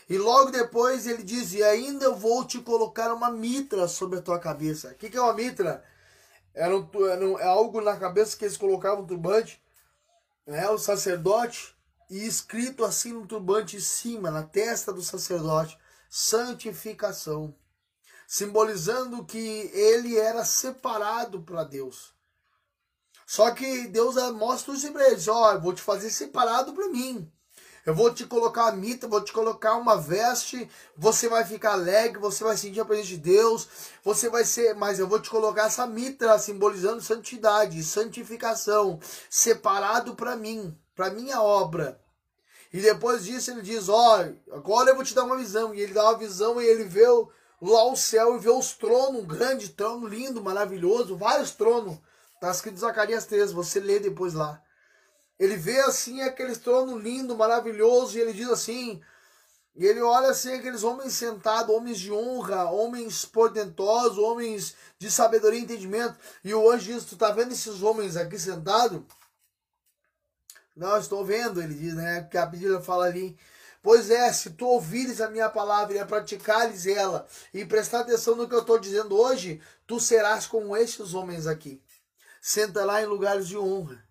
E 0.09 0.17
logo 0.17 0.51
depois 0.51 1.07
ele 1.07 1.23
diz: 1.23 1.53
E 1.53 1.63
ainda 1.63 2.07
eu 2.07 2.17
vou 2.17 2.43
te 2.43 2.59
colocar 2.59 3.13
uma 3.13 3.31
mitra 3.31 3.87
sobre 3.87 4.19
a 4.19 4.23
tua 4.23 4.39
cabeça. 4.39 4.89
O 4.89 4.95
que, 4.95 5.11
que 5.11 5.19
é 5.19 5.21
uma 5.21 5.35
mitra? 5.35 5.85
Era, 6.55 6.77
um, 6.77 7.07
era 7.07 7.27
um, 7.27 7.39
é 7.39 7.45
algo 7.45 7.81
na 7.81 7.97
cabeça 7.97 8.37
que 8.37 8.45
eles 8.45 8.57
colocavam 8.57 9.07
turbante, 9.07 9.63
né, 10.47 10.69
o 10.71 10.79
sacerdote, 10.79 11.77
e 12.11 12.27
escrito 12.27 12.85
assim 12.85 13.13
no 13.13 13.27
turbante 13.27 13.77
em 13.77 13.81
cima, 13.81 14.31
na 14.31 14.43
testa 14.43 14.93
do 14.93 15.03
sacerdote, 15.03 15.79
santificação, 16.09 17.55
simbolizando 18.27 19.25
que 19.25 19.39
ele 19.75 20.17
era 20.19 20.45
separado 20.45 21.43
para 21.43 21.65
Deus. 21.65 22.15
Só 23.27 23.51
que 23.51 23.89
Deus 23.89 24.17
mostra 24.33 24.75
para 24.91 25.09
eles, 25.11 25.29
ó, 25.29 25.55
oh, 25.55 25.61
vou 25.61 25.75
te 25.75 25.83
fazer 25.83 26.11
separado 26.11 26.73
para 26.73 26.89
mim. 26.89 27.31
Eu 27.89 27.95
vou 27.95 28.13
te 28.13 28.27
colocar 28.27 28.67
a 28.67 28.73
mita, 28.73 29.09
vou 29.09 29.25
te 29.25 29.33
colocar 29.33 29.75
uma 29.77 29.97
veste, 29.97 30.69
você 30.95 31.27
vai 31.27 31.43
ficar 31.43 31.73
alegre, 31.73 32.21
você 32.21 32.45
vai 32.45 32.55
sentir 32.55 32.81
a 32.81 32.85
presença 32.85 33.09
de 33.09 33.17
Deus, 33.17 33.67
você 34.05 34.29
vai 34.29 34.45
ser, 34.45 34.75
mas 34.75 34.99
eu 34.99 35.09
vou 35.09 35.19
te 35.19 35.31
colocar 35.31 35.69
essa 35.69 35.87
mitra 35.87 36.39
simbolizando 36.39 37.01
santidade, 37.01 37.83
santificação, 37.83 39.01
separado 39.31 40.15
para 40.15 40.37
mim, 40.37 40.77
para 40.95 41.09
minha 41.09 41.41
obra. 41.41 41.99
E 42.71 42.79
depois 42.79 43.25
disso 43.25 43.53
ele 43.53 43.63
diz: 43.63 43.89
Ó, 43.89 44.21
oh, 44.21 44.55
agora 44.55 44.91
eu 44.91 44.95
vou 44.95 45.03
te 45.03 45.15
dar 45.15 45.25
uma 45.25 45.39
visão. 45.39 45.75
E 45.75 45.81
ele 45.81 45.95
dá 45.95 46.05
uma 46.11 46.19
visão 46.19 46.61
e 46.61 46.67
ele 46.67 46.85
vê 46.85 47.07
lá 47.07 47.85
o 47.91 47.97
céu 47.97 48.37
e 48.37 48.39
vê 48.39 48.51
os 48.51 48.75
tronos, 48.75 49.23
um 49.23 49.27
grande 49.27 49.71
trono 49.71 50.07
lindo, 50.07 50.45
maravilhoso, 50.45 51.17
vários 51.17 51.53
tronos. 51.53 51.97
Está 52.35 52.51
escrito 52.51 52.81
Zacarias 52.81 53.25
3, 53.25 53.51
você 53.51 53.81
lê 53.81 53.99
depois 53.99 54.35
lá. 54.35 54.63
Ele 55.39 55.57
vê 55.57 55.79
assim 55.81 56.21
aqueles 56.23 56.59
tronos 56.59 57.03
lindo, 57.03 57.37
maravilhoso, 57.37 58.17
e 58.17 58.21
ele 58.21 58.33
diz 58.33 58.49
assim, 58.49 59.01
e 59.79 59.87
ele 59.87 60.01
olha 60.01 60.31
assim 60.31 60.53
aqueles 60.55 60.83
homens 60.83 61.13
sentados, 61.13 61.73
homens 61.73 62.01
de 62.01 62.13
honra, 62.13 62.65
homens 62.65 63.25
portentosos, 63.25 64.19
homens 64.19 64.75
de 64.99 65.09
sabedoria 65.09 65.61
e 65.61 65.63
entendimento. 65.63 66.19
E 66.43 66.53
o 66.53 66.69
anjo 66.69 66.93
diz, 66.93 67.05
tu 67.05 67.17
tá 67.17 67.31
vendo 67.31 67.53
esses 67.53 67.81
homens 67.81 68.17
aqui 68.17 68.37
sentados? 68.37 69.01
Não, 70.75 70.97
estou 70.99 71.25
vendo, 71.25 71.63
ele 71.63 71.75
diz, 71.75 71.95
né? 71.95 72.23
Porque 72.23 72.39
a 72.39 72.47
Bíblia 72.47 72.81
fala 72.81 73.07
ali. 73.07 73.39
Pois 73.81 74.11
é, 74.11 74.33
se 74.33 74.51
tu 74.51 74.67
ouvires 74.67 75.21
a 75.21 75.31
minha 75.31 75.49
palavra 75.49 75.95
e 75.95 75.99
a 76.01 76.07
praticares 76.07 76.85
ela, 76.85 77.29
e 77.55 77.65
prestar 77.65 78.01
atenção 78.01 78.35
no 78.35 78.49
que 78.49 78.55
eu 78.55 78.61
estou 78.61 78.81
dizendo 78.81 79.17
hoje, 79.17 79.61
tu 79.87 80.01
serás 80.01 80.45
como 80.45 80.77
estes 80.77 81.15
homens 81.15 81.47
aqui. 81.47 81.81
Senta 82.41 82.85
lá 82.85 83.01
em 83.01 83.07
lugares 83.07 83.47
de 83.47 83.57
honra. 83.57 84.08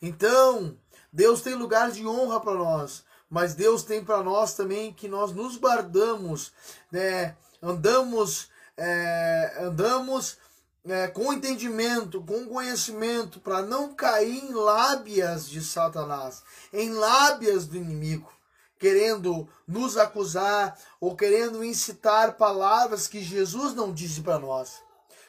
Então, 0.00 0.76
Deus 1.12 1.40
tem 1.42 1.54
lugares 1.54 1.96
de 1.96 2.06
honra 2.06 2.40
para 2.40 2.54
nós, 2.54 3.04
mas 3.28 3.54
Deus 3.54 3.82
tem 3.82 4.04
para 4.04 4.22
nós 4.22 4.54
também 4.54 4.92
que 4.92 5.08
nós 5.08 5.32
nos 5.32 5.56
guardamos, 5.56 6.52
né? 6.90 7.36
andamos, 7.62 8.48
é, 8.76 9.56
andamos 9.60 10.38
é, 10.86 11.08
com 11.08 11.32
entendimento, 11.32 12.22
com 12.22 12.46
conhecimento, 12.46 13.40
para 13.40 13.62
não 13.62 13.94
cair 13.94 14.44
em 14.44 14.52
lábias 14.52 15.48
de 15.48 15.62
Satanás, 15.62 16.42
em 16.72 16.90
lábias 16.90 17.66
do 17.66 17.76
inimigo, 17.76 18.32
querendo 18.78 19.48
nos 19.66 19.96
acusar 19.96 20.78
ou 21.00 21.16
querendo 21.16 21.64
incitar 21.64 22.36
palavras 22.36 23.08
que 23.08 23.22
Jesus 23.22 23.74
não 23.74 23.92
disse 23.92 24.20
para 24.20 24.38
nós. 24.38 24.80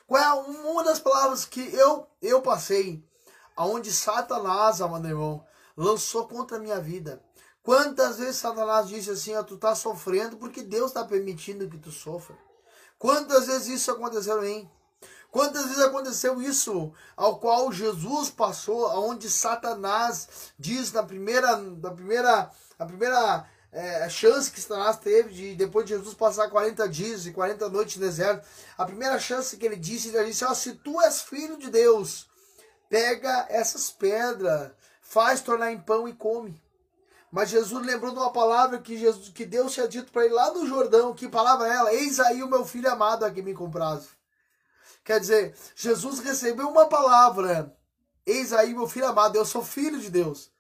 Qual 0.08 0.22
é 0.22 0.34
uma 0.34 0.84
das 0.84 1.00
palavras 1.00 1.46
que 1.46 1.62
eu, 1.74 2.08
eu 2.22 2.42
passei 2.42 3.04
aonde 3.60 3.92
Satanás, 3.92 4.80
amado 4.80 5.06
irmão, 5.06 5.46
lançou 5.76 6.26
contra 6.30 6.56
a 6.56 6.62
minha 6.62 6.80
vida. 6.80 7.22
Quantas 7.62 8.18
vezes 8.18 8.38
Satanás 8.38 8.88
disse 8.88 9.12
assim, 9.12 9.36
ó, 9.36 9.44
tu 9.44 9.58
tá 9.58 9.76
sofrendo 9.76 10.38
porque 10.38 10.64
Deus 10.64 10.92
está 10.92 11.04
permitindo 11.04 11.68
que 11.68 11.78
tu 11.78 11.92
sofra. 11.92 12.38
Quantas 12.98 13.48
vezes 13.48 13.68
isso 13.68 13.92
aconteceu 13.92 14.42
mim? 14.42 14.70
Quantas 15.30 15.66
vezes 15.66 15.80
aconteceu 15.80 16.42
isso 16.42 16.94
ao 17.18 17.38
qual 17.38 17.70
Jesus 17.70 18.30
passou, 18.30 18.88
aonde 18.88 19.30
Satanás 19.30 20.54
diz 20.58 20.94
na 20.94 21.04
primeira, 21.04 21.58
na 21.58 21.92
primeira, 21.92 22.50
a 22.80 22.86
primeira 22.86 23.46
é, 23.74 24.08
chance 24.10 24.50
que 24.50 24.62
Satanás 24.62 24.96
teve 25.00 25.34
de 25.34 25.56
depois 25.56 25.86
de 25.86 25.96
Jesus 25.96 26.14
passar 26.14 26.50
40 26.50 26.88
dias 26.88 27.26
e 27.26 27.34
40 27.34 27.68
noites 27.68 27.98
no 27.98 28.06
deserto, 28.06 28.48
a 28.78 28.86
primeira 28.86 29.20
chance 29.20 29.58
que 29.58 29.66
ele 29.66 29.76
disse, 29.76 30.16
ele 30.16 30.28
disse, 30.28 30.46
ó, 30.46 30.54
se 30.54 30.76
tu 30.76 31.02
és 31.02 31.24
filho 31.24 31.58
de 31.58 31.70
Deus, 31.70 32.29
pega 32.90 33.46
essas 33.50 33.92
pedras, 33.92 34.72
faz 35.02 35.42
tornar 35.42 35.72
em 35.72 35.80
pão 35.80 36.08
e 36.08 36.14
come. 36.14 36.62
Mas 37.32 37.50
Jesus 37.50 37.86
lembrou 37.86 38.12
de 38.12 38.18
uma 38.18 38.34
palavra 38.34 38.80
que, 38.80 38.98
Jesus, 38.98 39.30
que 39.30 39.46
Deus 39.46 39.72
tinha 39.72 39.88
dito 39.88 40.12
para 40.12 40.26
ele 40.26 40.34
lá 40.34 40.52
no 40.52 40.68
Jordão. 40.68 41.14
Que 41.14 41.30
palavra 41.30 41.68
é 41.68 41.76
ela? 41.76 41.94
Eis 41.94 42.20
aí 42.20 42.42
o 42.42 42.50
meu 42.50 42.66
filho 42.66 42.92
amado 42.92 43.24
a 43.24 43.30
me 43.30 43.54
comprazo. 43.54 44.10
Quer 45.04 45.20
dizer, 45.20 45.56
Jesus 45.76 46.20
recebeu 46.20 46.68
uma 46.68 46.88
palavra. 46.88 47.76
Eis 48.26 48.52
aí 48.52 48.74
meu 48.74 48.88
filho 48.88 49.08
amado, 49.08 49.36
eu 49.36 49.46
sou 49.46 49.64
filho 49.64 50.00
de 50.00 50.10
Deus. 50.10 50.52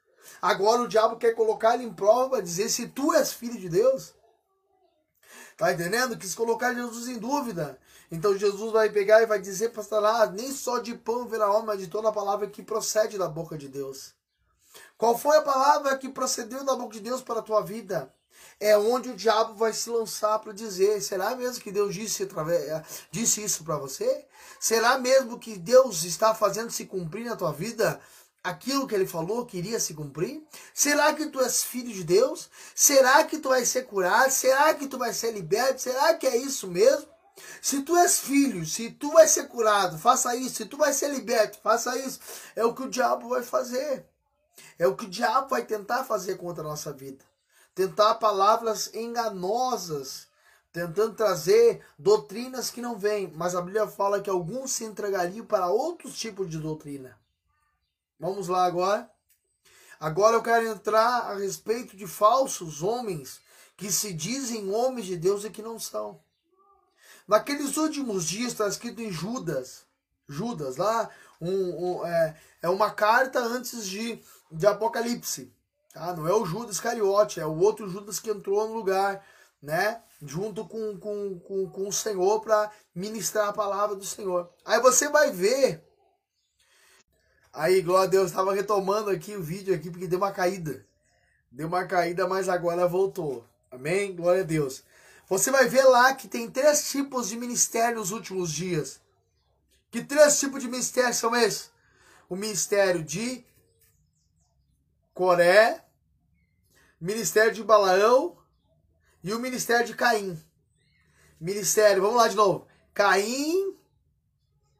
Agora 0.41 0.81
o 0.81 0.87
diabo 0.87 1.17
quer 1.17 1.33
colocar 1.33 1.73
ele 1.73 1.83
em 1.83 1.93
prova, 1.93 2.41
dizer 2.41 2.69
se 2.69 2.87
tu 2.87 3.13
és 3.13 3.33
filho 3.33 3.59
de 3.59 3.67
Deus. 3.67 4.13
Tá 5.57 5.73
entendendo? 5.73 6.17
Quis 6.17 6.33
colocar 6.35 6.73
Jesus 6.73 7.07
em 7.07 7.17
dúvida. 7.17 7.79
Então 8.11 8.37
Jesus 8.37 8.71
vai 8.71 8.89
pegar 8.89 9.21
e 9.21 9.27
vai 9.27 9.39
dizer 9.39 9.69
para 9.69 9.83
Satanás, 9.83 10.31
nem 10.31 10.51
só 10.51 10.79
de 10.79 10.95
pão 10.95 11.27
virá 11.27 11.51
homem, 11.51 11.67
mas 11.67 11.79
de 11.79 11.87
toda 11.87 12.09
a 12.09 12.13
palavra 12.13 12.47
que 12.47 12.63
procede 12.63 13.17
da 13.17 13.27
boca 13.27 13.57
de 13.57 13.67
Deus. 13.67 14.13
Qual 14.97 15.17
foi 15.17 15.37
a 15.37 15.41
palavra 15.41 15.97
que 15.97 16.09
procedeu 16.09 16.63
da 16.63 16.75
boca 16.75 16.93
de 16.93 17.01
Deus 17.01 17.21
para 17.21 17.39
a 17.39 17.43
tua 17.43 17.61
vida? 17.61 18.13
É 18.59 18.77
onde 18.77 19.09
o 19.09 19.15
diabo 19.15 19.53
vai 19.53 19.71
se 19.73 19.89
lançar 19.89 20.39
para 20.39 20.53
dizer: 20.53 21.01
será 21.01 21.35
mesmo 21.35 21.63
que 21.63 21.71
Deus 21.71 21.93
disse, 21.93 22.27
disse 23.11 23.43
isso 23.43 23.63
para 23.63 23.77
você? 23.77 24.25
Será 24.59 24.97
mesmo 24.97 25.39
que 25.39 25.57
Deus 25.57 26.03
está 26.03 26.33
fazendo 26.33 26.71
se 26.71 26.85
cumprir 26.85 27.25
na 27.25 27.35
tua 27.35 27.51
vida 27.51 27.99
aquilo 28.43 28.87
que 28.87 28.95
ele 28.95 29.07
falou 29.07 29.45
que 29.45 29.57
iria 29.57 29.79
se 29.79 29.93
cumprir? 29.93 30.43
Será 30.73 31.13
que 31.13 31.27
tu 31.27 31.39
és 31.41 31.63
filho 31.63 31.93
de 31.93 32.03
Deus? 32.03 32.49
Será 32.75 33.23
que 33.23 33.37
tu 33.39 33.49
vai 33.49 33.65
ser 33.65 33.83
curado? 33.83 34.31
Será 34.31 34.73
que 34.73 34.87
tu 34.87 34.97
vai 34.97 35.13
ser 35.13 35.31
liberto? 35.31 35.81
Será 35.81 36.13
que 36.15 36.27
é 36.27 36.35
isso 36.35 36.67
mesmo? 36.67 37.07
Se 37.61 37.81
tu 37.83 37.95
és 37.97 38.19
filho, 38.19 38.65
se 38.65 38.91
tu 38.91 39.11
vai 39.11 39.27
ser 39.27 39.47
curado, 39.47 39.97
faça 39.97 40.35
isso. 40.35 40.55
Se 40.55 40.65
tu 40.65 40.77
vai 40.77 40.93
ser 40.93 41.09
liberto, 41.09 41.59
faça 41.61 41.97
isso. 41.97 42.19
É 42.55 42.63
o 42.63 42.73
que 42.73 42.83
o 42.83 42.89
diabo 42.89 43.29
vai 43.29 43.43
fazer. 43.43 44.05
É 44.77 44.87
o 44.87 44.95
que 44.95 45.05
o 45.05 45.09
diabo 45.09 45.49
vai 45.49 45.65
tentar 45.65 46.03
fazer 46.03 46.37
contra 46.37 46.63
a 46.63 46.67
nossa 46.67 46.91
vida. 46.91 47.23
Tentar 47.75 48.15
palavras 48.15 48.93
enganosas, 48.93 50.27
tentando 50.71 51.15
trazer 51.15 51.85
doutrinas 51.97 52.69
que 52.69 52.81
não 52.81 52.97
vêm. 52.97 53.31
Mas 53.35 53.55
a 53.55 53.61
Bíblia 53.61 53.87
fala 53.87 54.21
que 54.21 54.29
alguns 54.29 54.71
se 54.71 54.83
entregariam 54.83 55.45
para 55.45 55.67
outros 55.67 56.17
tipos 56.17 56.49
de 56.49 56.57
doutrina. 56.57 57.17
Vamos 58.19 58.47
lá 58.47 58.65
agora. 58.65 59.09
Agora 59.99 60.35
eu 60.35 60.43
quero 60.43 60.65
entrar 60.65 61.31
a 61.31 61.35
respeito 61.35 61.97
de 61.97 62.07
falsos 62.07 62.81
homens 62.81 63.41
que 63.75 63.91
se 63.91 64.13
dizem 64.13 64.71
homens 64.73 65.05
de 65.05 65.17
Deus 65.17 65.43
e 65.43 65.49
que 65.49 65.61
não 65.61 65.77
são. 65.79 66.19
Naqueles 67.29 67.77
últimos 67.77 68.25
dias 68.25 68.51
está 68.51 68.67
escrito 68.67 69.01
em 69.01 69.11
Judas, 69.11 69.85
Judas 70.27 70.75
lá, 70.75 71.09
um, 71.39 71.99
um, 72.01 72.05
é, 72.05 72.35
é 72.63 72.69
uma 72.69 72.91
carta 72.91 73.39
antes 73.39 73.87
de 73.87 74.21
de 74.51 74.65
Apocalipse. 74.65 75.53
Tá? 75.93 76.13
Não 76.15 76.27
é 76.27 76.33
o 76.33 76.45
Judas 76.45 76.75
Iscariote, 76.75 77.39
é 77.39 77.45
o 77.45 77.57
outro 77.57 77.89
Judas 77.89 78.19
que 78.19 78.29
entrou 78.29 78.67
no 78.67 78.73
lugar, 78.73 79.23
né? 79.61 80.01
Junto 80.21 80.65
com, 80.65 80.97
com, 80.97 81.39
com, 81.39 81.69
com 81.69 81.87
o 81.87 81.93
Senhor 81.93 82.41
para 82.41 82.71
ministrar 82.93 83.49
a 83.49 83.53
palavra 83.53 83.95
do 83.95 84.05
Senhor. 84.05 84.49
Aí 84.65 84.81
você 84.81 85.07
vai 85.07 85.31
ver. 85.31 85.85
Aí, 87.53 87.81
glória 87.81 88.05
a 88.05 88.09
Deus, 88.09 88.29
estava 88.29 88.53
retomando 88.53 89.09
aqui 89.09 89.35
o 89.35 89.41
vídeo 89.41 89.73
aqui 89.73 89.89
porque 89.89 90.07
deu 90.07 90.19
uma 90.19 90.31
caída. 90.31 90.85
Deu 91.51 91.67
uma 91.67 91.85
caída, 91.85 92.27
mas 92.27 92.49
agora 92.49 92.87
voltou. 92.87 93.45
Amém? 93.71 94.15
Glória 94.15 94.41
a 94.41 94.45
Deus. 94.45 94.83
Você 95.29 95.51
vai 95.51 95.69
ver 95.69 95.83
lá 95.83 96.15
que 96.15 96.27
tem 96.27 96.49
três 96.49 96.89
tipos 96.89 97.29
de 97.29 97.37
ministério 97.37 97.99
nos 97.99 98.11
últimos 98.11 98.51
dias. 98.51 98.99
Que 99.91 100.03
três 100.03 100.39
tipos 100.39 100.61
de 100.61 100.67
ministério 100.67 101.13
são 101.13 101.35
esses? 101.35 101.71
O 102.27 102.35
ministério 102.35 103.03
de 103.03 103.45
Coré, 105.13 105.85
ministério 106.99 107.53
de 107.53 107.63
Balaão 107.63 108.37
e 109.23 109.31
o 109.31 109.39
ministério 109.39 109.85
de 109.85 109.95
Caim. 109.95 110.41
Ministério, 111.39 112.01
vamos 112.01 112.17
lá 112.17 112.27
de 112.27 112.35
novo. 112.35 112.67
Caim, 112.93 113.77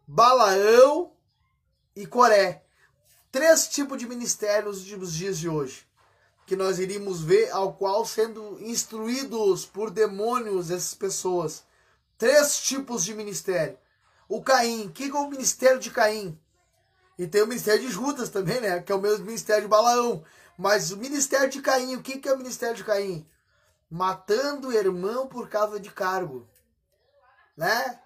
Balaão 0.08 1.14
e 1.96 2.08
Coré. 2.08 2.66
Três 3.32 3.68
tipos 3.68 4.00
de 4.00 4.08
ministérios 4.08 4.84
nos 4.92 5.14
dias 5.14 5.38
de 5.38 5.48
hoje. 5.48 5.88
Que 6.50 6.56
nós 6.56 6.80
iríamos 6.80 7.22
ver 7.22 7.52
ao 7.52 7.74
qual 7.74 8.04
sendo 8.04 8.58
instruídos 8.60 9.68
por 9.68 9.92
demônios 9.92 10.72
essas 10.72 10.96
pessoas. 10.96 11.64
Três 12.18 12.60
tipos 12.60 13.06
de 13.06 13.14
ministério. 13.14 13.78
O 14.28 14.42
Caim, 14.42 14.88
o 14.88 14.90
que 14.90 15.12
é 15.12 15.14
o 15.14 15.30
ministério 15.30 15.80
de 15.80 15.92
Caim? 15.92 16.36
E 17.20 17.28
tem 17.28 17.44
o 17.44 17.48
ministério 17.48 17.82
de 17.82 17.92
Judas 17.92 18.30
também, 18.30 18.60
né? 18.60 18.82
Que 18.82 18.92
é 18.92 18.96
o 18.96 19.00
mesmo 19.00 19.26
ministério 19.26 19.62
de 19.62 19.68
Balaão. 19.68 20.24
Mas 20.58 20.90
o 20.90 20.98
ministério 20.98 21.52
de 21.52 21.62
Caim, 21.62 21.96
o 21.96 22.02
que, 22.02 22.28
é 22.28 22.34
o 22.34 22.38
ministério 22.40 22.76
de 22.76 22.84
Caim? 22.84 23.30
Matando 23.88 24.70
o 24.70 24.74
irmão 24.74 25.28
por 25.28 25.50
causa 25.50 25.80
de 25.80 25.92
cargo. 25.92 26.48
Né? 27.56 28.00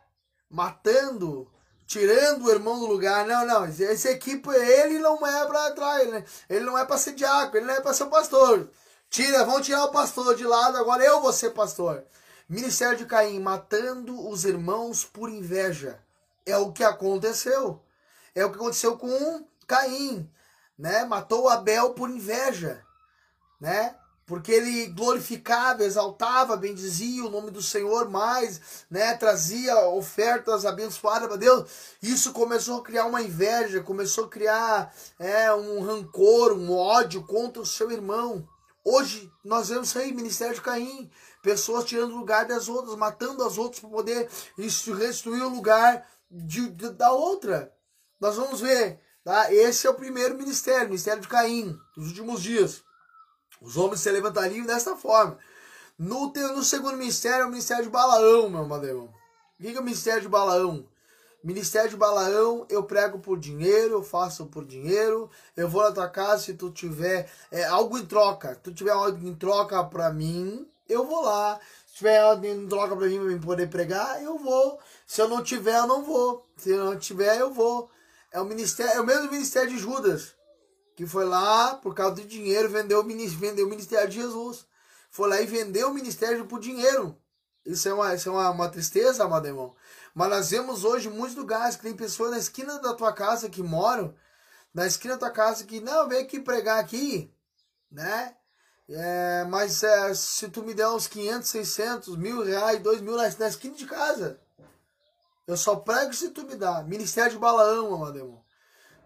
Matando, 0.49 1.49
tirando 1.93 2.45
o 2.45 2.51
irmão 2.51 2.79
do 2.79 2.87
lugar. 2.87 3.25
Não, 3.27 3.45
não, 3.45 3.65
esse 3.65 4.09
equipe, 4.09 4.49
ele 4.49 4.97
não 4.97 5.25
é 5.25 5.45
para 5.45 5.71
trás, 5.71 6.09
né? 6.09 6.25
Ele 6.49 6.65
não 6.65 6.75
é 6.77 6.83
para 6.83 6.97
ser 6.97 7.13
diácono, 7.13 7.57
ele 7.57 7.67
não 7.67 7.75
é 7.75 7.81
para 7.81 7.93
ser 7.93 8.07
pastor. 8.07 8.67
Tira, 9.11 9.45
vão 9.45 9.61
tirar 9.61 9.85
o 9.85 9.91
pastor 9.91 10.35
de 10.35 10.43
lado, 10.43 10.75
agora 10.77 11.03
eu 11.03 11.21
vou 11.21 11.31
ser 11.31 11.51
pastor. 11.51 12.03
Ministério 12.49 12.97
de 12.97 13.05
Caim, 13.05 13.39
matando 13.39 14.27
os 14.27 14.43
irmãos 14.43 15.05
por 15.05 15.29
inveja. 15.29 15.99
É 16.45 16.57
o 16.57 16.71
que 16.71 16.83
aconteceu. 16.83 17.79
É 18.33 18.43
o 18.43 18.49
que 18.49 18.55
aconteceu 18.55 18.97
com 18.97 19.45
Caim, 19.67 20.27
né? 20.77 21.05
Matou 21.05 21.47
Abel 21.47 21.91
por 21.91 22.09
inveja, 22.09 22.83
né? 23.61 23.95
Porque 24.25 24.51
ele 24.51 24.87
glorificava, 24.87 25.83
exaltava, 25.83 26.55
bendizia 26.55 27.25
o 27.25 27.29
nome 27.29 27.51
do 27.51 27.61
Senhor 27.61 28.09
mais, 28.09 28.85
né? 28.89 29.15
Trazia 29.17 29.87
ofertas 29.89 30.65
abençoadas 30.65 31.27
para 31.27 31.37
Deus. 31.37 31.69
Isso 32.01 32.31
começou 32.31 32.79
a 32.79 32.83
criar 32.83 33.05
uma 33.05 33.21
inveja, 33.21 33.83
começou 33.83 34.25
a 34.25 34.29
criar 34.29 34.93
é, 35.19 35.53
um 35.53 35.81
rancor, 35.81 36.53
um 36.53 36.71
ódio 36.71 37.25
contra 37.25 37.61
o 37.61 37.65
seu 37.65 37.91
irmão. 37.91 38.47
Hoje 38.85 39.31
nós 39.43 39.69
vemos 39.69 39.95
aí 39.95 40.13
ministério 40.13 40.55
de 40.55 40.61
Caim. 40.61 41.09
pessoas 41.41 41.85
tirando 41.85 42.13
o 42.13 42.17
lugar 42.17 42.45
das 42.45 42.67
outras, 42.69 42.95
matando 42.95 43.43
as 43.43 43.57
outras 43.57 43.79
para 43.79 43.89
poder 43.89 44.29
restituir 44.57 45.41
o 45.41 45.49
lugar 45.49 46.05
de, 46.29 46.69
de, 46.69 46.89
da 46.91 47.11
outra. 47.11 47.73
Nós 48.19 48.35
vamos 48.35 48.61
ver, 48.61 49.01
tá? 49.23 49.53
Esse 49.53 49.85
é 49.85 49.89
o 49.89 49.95
primeiro 49.95 50.35
ministério, 50.37 50.87
ministério 50.87 51.21
de 51.21 51.27
Caim, 51.27 51.77
dos 51.95 52.07
últimos 52.07 52.41
dias. 52.41 52.83
Os 53.63 53.77
homens 53.77 54.01
se 54.01 54.11
levantariam 54.11 54.65
desta 54.65 54.95
forma. 54.95 55.39
No, 55.97 56.33
no 56.33 56.63
segundo 56.63 56.97
ministério 56.97 57.43
é 57.43 57.45
o 57.45 57.49
ministério 57.49 57.85
de 57.85 57.89
Balaão, 57.89 58.49
meu 58.49 58.61
irmão. 58.61 59.13
O 59.57 59.63
que 59.63 59.75
é 59.75 59.79
o 59.79 59.83
ministério 59.83 60.21
de 60.21 60.27
Balaão? 60.27 60.85
Ministério 61.41 61.89
de 61.89 61.97
Balaão, 61.97 62.65
eu 62.69 62.83
prego 62.83 63.19
por 63.19 63.37
dinheiro, 63.39 63.95
eu 63.95 64.03
faço 64.03 64.45
por 64.45 64.65
dinheiro, 64.65 65.29
eu 65.57 65.67
vou 65.67 65.83
na 65.83 65.91
tua 65.91 66.09
casa 66.09 66.43
se 66.43 66.53
tu 66.53 66.71
tiver 66.71 67.29
é, 67.51 67.65
algo 67.65 67.97
em 67.97 68.05
troca. 68.05 68.53
Se 68.55 68.61
tu 68.61 68.73
tiver 68.73 68.91
algo 68.91 69.27
em 69.27 69.35
troca 69.35 69.83
para 69.83 70.11
mim, 70.11 70.67
eu 70.87 71.05
vou 71.05 71.23
lá. 71.23 71.59
Se 71.87 71.95
tiver 71.95 72.19
algo 72.19 72.45
em 72.45 72.67
troca 72.67 72.95
para 72.95 73.07
mim 73.07 73.37
pra 73.37 73.45
poder 73.45 73.69
pregar, 73.69 74.21
eu 74.21 74.37
vou. 74.37 74.79
Se 75.05 75.21
eu 75.21 75.29
não 75.29 75.43
tiver, 75.43 75.77
eu 75.77 75.87
não 75.87 76.03
vou. 76.03 76.45
Se 76.57 76.69
eu 76.69 76.83
não 76.83 76.97
tiver, 76.97 77.39
eu 77.39 77.53
vou. 77.53 77.89
É 78.31 78.41
o 78.41 78.45
ministério, 78.45 78.93
é 78.93 79.01
o 79.01 79.05
mesmo 79.05 79.31
ministério 79.31 79.69
de 79.69 79.77
Judas, 79.77 80.33
que 80.95 81.05
foi 81.05 81.25
lá 81.25 81.75
por 81.75 81.93
causa 81.95 82.15
do 82.15 82.25
dinheiro, 82.25 82.69
vendeu 82.69 83.01
o 83.01 83.03
ministério, 83.03 83.39
vendeu 83.39 83.65
o 83.65 83.69
ministério 83.69 84.09
de 84.09 84.21
Jesus. 84.21 84.65
Foi 85.09 85.29
lá 85.29 85.41
e 85.41 85.45
vendeu 85.45 85.89
o 85.89 85.93
ministério 85.93 86.45
por 86.45 86.59
dinheiro. 86.59 87.17
Isso 87.65 87.87
é 87.87 87.93
uma, 87.93 88.13
isso 88.13 88.29
é 88.29 88.31
uma, 88.31 88.49
uma 88.49 88.69
tristeza, 88.69 89.23
amado 89.23 89.47
irmão. 89.47 89.75
Mas 90.13 90.29
nós 90.29 90.49
vemos 90.51 90.83
hoje 90.83 91.09
muitos 91.09 91.35
lugares 91.35 91.75
que 91.75 91.83
tem 91.83 91.95
pessoas 91.95 92.31
na 92.31 92.37
esquina 92.37 92.79
da 92.79 92.93
tua 92.93 93.13
casa 93.13 93.49
que 93.49 93.63
moram, 93.63 94.13
na 94.73 94.85
esquina 94.85 95.13
da 95.15 95.19
tua 95.21 95.31
casa 95.31 95.63
que, 95.63 95.79
não, 95.79 96.07
vem 96.07 96.23
aqui 96.23 96.39
pregar 96.39 96.79
aqui, 96.79 97.33
né? 97.91 98.35
É, 98.89 99.45
mas 99.45 99.81
é, 99.81 100.13
se 100.13 100.49
tu 100.49 100.61
me 100.61 100.73
der 100.73 100.89
uns 100.89 101.07
500, 101.07 101.49
600, 101.49 102.17
mil 102.17 102.43
reais, 102.43 102.81
dois 102.81 102.99
mil 103.01 103.15
na, 103.15 103.29
na 103.29 103.47
esquina 103.47 103.75
de 103.75 103.85
casa, 103.85 104.39
eu 105.47 105.55
só 105.55 105.77
prego 105.77 106.13
se 106.13 106.29
tu 106.31 106.45
me 106.45 106.55
dá. 106.55 106.83
Ministério 106.83 107.31
de 107.31 107.37
Balaão, 107.39 107.93
amado 107.93 108.17
irmão. 108.17 108.42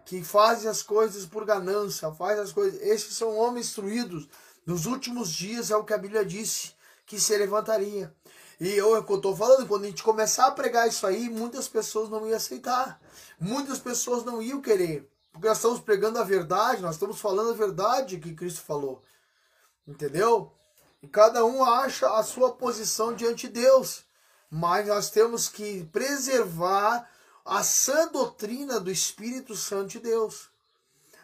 Que 0.08 0.24
fazem 0.24 0.70
as 0.70 0.82
coisas 0.82 1.26
por 1.26 1.44
ganância, 1.44 2.10
faz 2.12 2.38
as 2.38 2.50
coisas. 2.50 2.80
Esses 2.80 3.14
são 3.14 3.36
homens 3.36 3.66
instruídos. 3.66 4.26
Nos 4.64 4.86
últimos 4.86 5.30
dias 5.30 5.70
é 5.70 5.76
o 5.76 5.84
que 5.84 5.92
a 5.92 5.98
Bíblia 5.98 6.24
disse 6.24 6.72
que 7.04 7.20
se 7.20 7.36
levantaria. 7.36 8.10
E 8.58 8.70
eu, 8.70 8.96
é 8.96 9.00
eu 9.00 9.16
estou 9.16 9.36
falando, 9.36 9.68
quando 9.68 9.84
a 9.84 9.88
gente 9.88 10.02
começar 10.02 10.46
a 10.46 10.50
pregar 10.50 10.88
isso 10.88 11.06
aí, 11.06 11.28
muitas 11.28 11.68
pessoas 11.68 12.08
não 12.08 12.26
iam 12.26 12.38
aceitar. 12.38 12.98
Muitas 13.38 13.80
pessoas 13.80 14.24
não 14.24 14.40
iam 14.40 14.62
querer. 14.62 15.06
Porque 15.30 15.46
nós 15.46 15.58
estamos 15.58 15.78
pregando 15.78 16.18
a 16.18 16.24
verdade, 16.24 16.80
nós 16.80 16.94
estamos 16.94 17.20
falando 17.20 17.50
a 17.50 17.54
verdade 17.54 18.16
que 18.16 18.34
Cristo 18.34 18.62
falou. 18.62 19.02
Entendeu? 19.86 20.50
E 21.02 21.06
cada 21.06 21.44
um 21.44 21.62
acha 21.62 22.08
a 22.16 22.22
sua 22.22 22.54
posição 22.54 23.14
diante 23.14 23.46
de 23.46 23.60
Deus. 23.60 24.06
Mas 24.50 24.86
nós 24.88 25.10
temos 25.10 25.50
que 25.50 25.84
preservar 25.92 27.06
a 27.48 27.62
sã 27.62 28.06
doutrina 28.08 28.78
do 28.78 28.90
Espírito 28.90 29.56
Santo 29.56 29.88
de 29.88 30.00
Deus. 30.00 30.50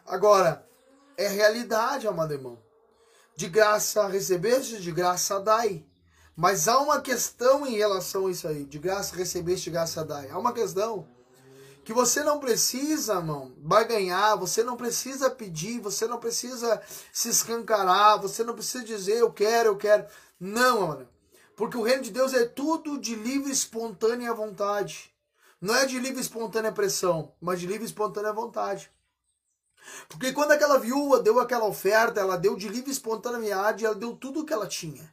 Agora, 0.06 0.66
é 1.18 1.28
realidade, 1.28 2.08
amado 2.08 2.32
irmão. 2.32 2.58
De 3.36 3.46
graça 3.46 4.08
recebeste, 4.08 4.80
de 4.80 4.90
graça 4.90 5.38
dai. 5.38 5.84
Mas 6.34 6.66
há 6.66 6.78
uma 6.78 7.00
questão 7.02 7.66
em 7.66 7.76
relação 7.76 8.26
a 8.26 8.30
isso 8.30 8.48
aí. 8.48 8.64
De 8.64 8.78
graça 8.78 9.14
recebeste, 9.14 9.64
de 9.64 9.72
graça 9.72 10.02
dai. 10.02 10.30
Há 10.30 10.38
uma 10.38 10.54
questão 10.54 11.06
que 11.84 11.92
você 11.92 12.24
não 12.24 12.40
precisa, 12.40 13.16
irmão, 13.16 13.52
ganhar, 13.86 14.34
você 14.36 14.64
não 14.64 14.78
precisa 14.78 15.28
pedir, 15.28 15.78
você 15.78 16.06
não 16.06 16.18
precisa 16.18 16.80
se 17.12 17.28
escancarar, 17.28 18.18
você 18.18 18.42
não 18.42 18.54
precisa 18.54 18.82
dizer 18.82 19.18
eu 19.18 19.30
quero, 19.30 19.68
eu 19.68 19.76
quero. 19.76 20.06
Não, 20.40 20.88
mano. 20.88 21.08
Porque 21.54 21.76
o 21.76 21.82
reino 21.82 22.02
de 22.02 22.10
Deus 22.10 22.32
é 22.32 22.46
tudo 22.46 22.98
de 22.98 23.14
livre, 23.14 23.52
espontânea 23.52 24.32
vontade. 24.32 25.13
Não 25.64 25.74
é 25.74 25.86
de 25.86 25.98
livre, 25.98 26.20
espontânea 26.20 26.70
pressão, 26.70 27.32
mas 27.40 27.58
de 27.58 27.66
livre, 27.66 27.86
espontânea 27.86 28.34
vontade. 28.34 28.92
Porque 30.10 30.30
quando 30.30 30.52
aquela 30.52 30.78
viúva 30.78 31.20
deu 31.20 31.40
aquela 31.40 31.64
oferta, 31.64 32.20
ela 32.20 32.36
deu 32.36 32.54
de 32.54 32.68
livre, 32.68 32.90
espontânea 32.90 33.40
vontade, 33.40 33.86
ela 33.86 33.94
deu 33.94 34.14
tudo 34.14 34.40
o 34.40 34.44
que 34.44 34.52
ela 34.52 34.66
tinha. 34.66 35.10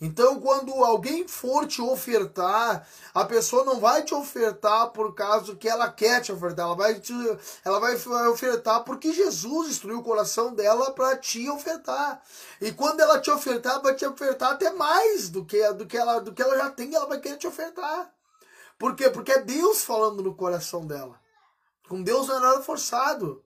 Então, 0.00 0.40
quando 0.40 0.72
alguém 0.82 1.28
for 1.28 1.66
te 1.66 1.82
ofertar, 1.82 2.88
a 3.12 3.26
pessoa 3.26 3.66
não 3.66 3.78
vai 3.78 4.02
te 4.02 4.14
ofertar 4.14 4.92
por 4.92 5.14
causa 5.14 5.54
que 5.54 5.68
ela 5.68 5.92
quer 5.92 6.22
te 6.22 6.32
ofertar, 6.32 6.64
ela 6.64 6.74
vai, 6.74 6.98
te, 6.98 7.12
ela 7.62 7.78
vai 7.78 7.96
ofertar 8.28 8.82
porque 8.82 9.12
Jesus 9.12 9.68
instruiu 9.68 9.98
o 9.98 10.02
coração 10.02 10.54
dela 10.54 10.92
para 10.92 11.18
te 11.18 11.50
ofertar. 11.50 12.22
E 12.62 12.72
quando 12.72 13.00
ela 13.00 13.20
te 13.20 13.30
ofertar, 13.30 13.82
vai 13.82 13.94
te 13.94 14.06
ofertar 14.06 14.52
até 14.52 14.70
mais 14.70 15.28
do 15.28 15.44
que, 15.44 15.70
do 15.74 15.84
que, 15.84 15.98
ela, 15.98 16.18
do 16.18 16.32
que 16.32 16.40
ela 16.40 16.56
já 16.56 16.70
tem, 16.70 16.94
ela 16.94 17.06
vai 17.06 17.20
querer 17.20 17.36
te 17.36 17.46
ofertar. 17.46 18.15
Por 18.78 18.94
quê? 18.94 19.10
Porque 19.10 19.32
é 19.32 19.42
Deus 19.42 19.84
falando 19.84 20.22
no 20.22 20.34
coração 20.34 20.86
dela. 20.86 21.18
Com 21.88 22.02
Deus 22.02 22.28
não 22.28 22.36
é 22.36 22.40
nada 22.40 22.62
forçado. 22.62 23.42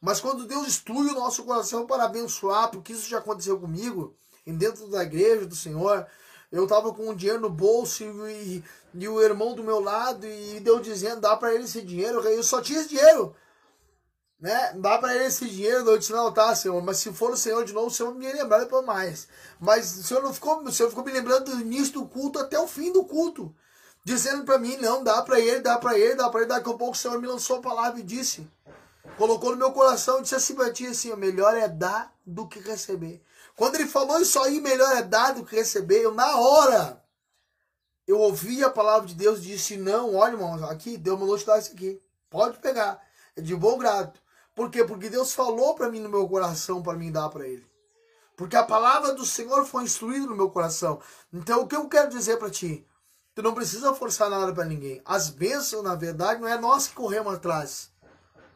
Mas 0.00 0.20
quando 0.20 0.46
Deus 0.46 0.66
instrui 0.66 1.10
o 1.10 1.14
nosso 1.14 1.44
coração 1.44 1.86
para 1.86 2.04
abençoar, 2.04 2.70
porque 2.70 2.92
isso 2.92 3.08
já 3.08 3.18
aconteceu 3.18 3.58
comigo, 3.60 4.16
dentro 4.46 4.88
da 4.88 5.02
igreja 5.02 5.46
do 5.46 5.54
Senhor. 5.54 6.06
Eu 6.50 6.66
tava 6.66 6.92
com 6.92 7.08
um 7.08 7.14
dinheiro 7.14 7.40
no 7.40 7.48
bolso 7.48 8.04
e, 8.28 8.62
e 8.94 9.08
o 9.08 9.22
irmão 9.22 9.54
do 9.54 9.62
meu 9.62 9.80
lado 9.80 10.26
e 10.26 10.60
deu 10.60 10.80
dizendo, 10.80 11.20
dá 11.20 11.36
para 11.36 11.54
ele 11.54 11.64
esse 11.64 11.80
dinheiro. 11.80 12.20
Eu 12.20 12.42
só 12.42 12.60
tinha 12.60 12.80
esse 12.80 12.88
dinheiro. 12.88 13.34
Né? 14.38 14.74
Dá 14.76 14.98
para 14.98 15.14
ele 15.14 15.26
esse 15.26 15.48
dinheiro, 15.48 15.88
eu 15.88 15.96
disse, 15.96 16.10
não, 16.10 16.32
tá, 16.32 16.52
Senhor, 16.56 16.82
mas 16.82 16.96
se 16.96 17.12
for 17.12 17.30
o 17.30 17.36
Senhor 17.36 17.64
de 17.64 17.72
novo, 17.72 17.86
o 17.86 17.90
Senhor 17.90 18.12
me 18.12 18.30
lembrar 18.30 18.58
depois 18.58 18.84
mais. 18.84 19.28
Mas 19.60 19.96
o 19.98 20.02
Senhor 20.02 20.20
não 20.20 20.34
ficou, 20.34 20.60
o 20.64 20.72
Senhor 20.72 20.88
ficou 20.88 21.04
me 21.04 21.12
lembrando 21.12 21.44
do 21.44 21.60
início 21.60 21.92
do 21.92 22.06
culto 22.06 22.40
até 22.40 22.58
o 22.58 22.66
fim 22.66 22.92
do 22.92 23.04
culto. 23.04 23.54
Dizendo 24.04 24.44
para 24.44 24.58
mim, 24.58 24.76
não, 24.78 25.04
dá 25.04 25.22
para 25.22 25.38
ele, 25.38 25.60
dá 25.60 25.78
para 25.78 25.98
ele, 25.98 26.16
dá 26.16 26.28
para 26.28 26.40
ele. 26.40 26.48
Daqui 26.48 26.68
a 26.68 26.74
pouco 26.74 26.92
o 26.92 26.94
Senhor 26.94 27.20
me 27.20 27.26
lançou 27.26 27.58
a 27.58 27.62
palavra 27.62 28.00
e 28.00 28.02
disse, 28.02 28.48
colocou 29.16 29.50
no 29.50 29.56
meu 29.56 29.72
coração 29.72 30.18
e 30.18 30.22
disse 30.22 30.34
assim 30.34 30.54
para 30.54 30.72
ti, 30.72 30.86
assim, 30.86 31.14
melhor 31.14 31.56
é 31.56 31.68
dar 31.68 32.12
do 32.26 32.48
que 32.48 32.58
receber. 32.58 33.22
Quando 33.54 33.76
ele 33.76 33.86
falou 33.86 34.20
isso 34.20 34.40
aí, 34.42 34.60
melhor 34.60 34.96
é 34.96 35.02
dar 35.02 35.34
do 35.34 35.44
que 35.44 35.54
receber, 35.54 36.02
eu 36.02 36.12
na 36.12 36.36
hora, 36.36 37.02
eu 38.06 38.18
ouvi 38.18 38.64
a 38.64 38.70
palavra 38.70 39.06
de 39.06 39.14
Deus 39.14 39.38
e 39.38 39.42
disse, 39.42 39.76
não, 39.76 40.16
olha 40.16 40.32
irmão, 40.32 40.64
aqui, 40.68 40.96
Deus 40.96 41.18
mandou 41.18 41.38
te 41.38 41.46
dar 41.46 41.58
isso 41.58 41.72
aqui, 41.72 42.02
pode 42.28 42.58
pegar, 42.58 43.00
é 43.36 43.40
de 43.40 43.54
bom 43.54 43.78
grado. 43.78 44.18
Por 44.54 44.70
quê? 44.70 44.84
Porque 44.84 45.08
Deus 45.08 45.32
falou 45.32 45.74
para 45.74 45.88
mim 45.88 46.00
no 46.00 46.08
meu 46.08 46.28
coração 46.28 46.82
para 46.82 46.98
mim 46.98 47.10
dar 47.10 47.28
para 47.28 47.46
ele. 47.46 47.66
Porque 48.36 48.56
a 48.56 48.64
palavra 48.64 49.12
do 49.12 49.24
Senhor 49.24 49.64
foi 49.64 49.84
instruída 49.84 50.26
no 50.26 50.36
meu 50.36 50.50
coração. 50.50 51.00
Então 51.32 51.62
o 51.62 51.68
que 51.68 51.76
eu 51.76 51.88
quero 51.88 52.10
dizer 52.10 52.38
para 52.38 52.50
ti? 52.50 52.86
Tu 53.34 53.42
não 53.42 53.54
precisa 53.54 53.94
forçar 53.94 54.28
nada 54.28 54.52
para 54.52 54.64
ninguém. 54.64 55.00
As 55.04 55.28
bênçãos, 55.28 55.82
na 55.82 55.94
verdade, 55.94 56.40
não 56.40 56.48
é 56.48 56.58
nós 56.58 56.88
que 56.88 56.94
corremos 56.94 57.34
atrás. 57.34 57.90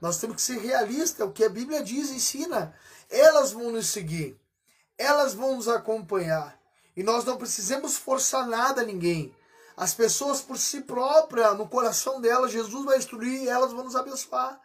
Nós 0.00 0.18
temos 0.18 0.36
que 0.36 0.42
ser 0.42 0.58
realistas. 0.58 1.26
O 1.26 1.32
que 1.32 1.44
a 1.44 1.48
Bíblia 1.48 1.82
diz, 1.82 2.10
ensina. 2.10 2.74
Elas 3.08 3.52
vão 3.52 3.72
nos 3.72 3.86
seguir 3.86 4.38
elas 4.98 5.34
vão 5.34 5.56
nos 5.56 5.68
acompanhar. 5.68 6.58
E 6.96 7.02
nós 7.02 7.24
não 7.24 7.36
precisamos 7.36 7.96
forçar 7.96 8.46
nada 8.46 8.80
a 8.80 8.84
ninguém. 8.84 9.34
As 9.76 9.92
pessoas 9.92 10.40
por 10.40 10.56
si 10.56 10.80
próprias, 10.80 11.56
no 11.56 11.68
coração 11.68 12.20
delas, 12.20 12.50
Jesus 12.50 12.84
vai 12.84 12.96
instruir 12.96 13.42
e 13.42 13.48
elas 13.48 13.72
vão 13.72 13.84
nos 13.84 13.96
abençoar. 13.96 14.58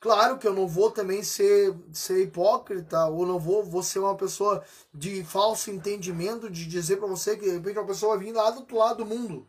Claro 0.00 0.38
que 0.38 0.46
eu 0.46 0.54
não 0.54 0.68
vou 0.68 0.90
também 0.90 1.24
ser, 1.24 1.74
ser 1.92 2.22
hipócrita, 2.22 3.06
ou 3.06 3.26
não 3.26 3.38
vou, 3.38 3.64
vou 3.64 3.82
ser 3.82 3.98
uma 3.98 4.14
pessoa 4.14 4.62
de 4.94 5.24
falso 5.24 5.70
entendimento, 5.70 6.48
de 6.48 6.66
dizer 6.66 6.98
para 6.98 7.08
você 7.08 7.36
que 7.36 7.44
de 7.44 7.50
repente 7.50 7.78
uma 7.78 7.86
pessoa 7.86 8.16
vai 8.16 8.26
vir 8.26 8.32
lá 8.32 8.50
do 8.50 8.60
outro 8.60 8.76
lado 8.76 9.04
do 9.04 9.06
mundo. 9.06 9.48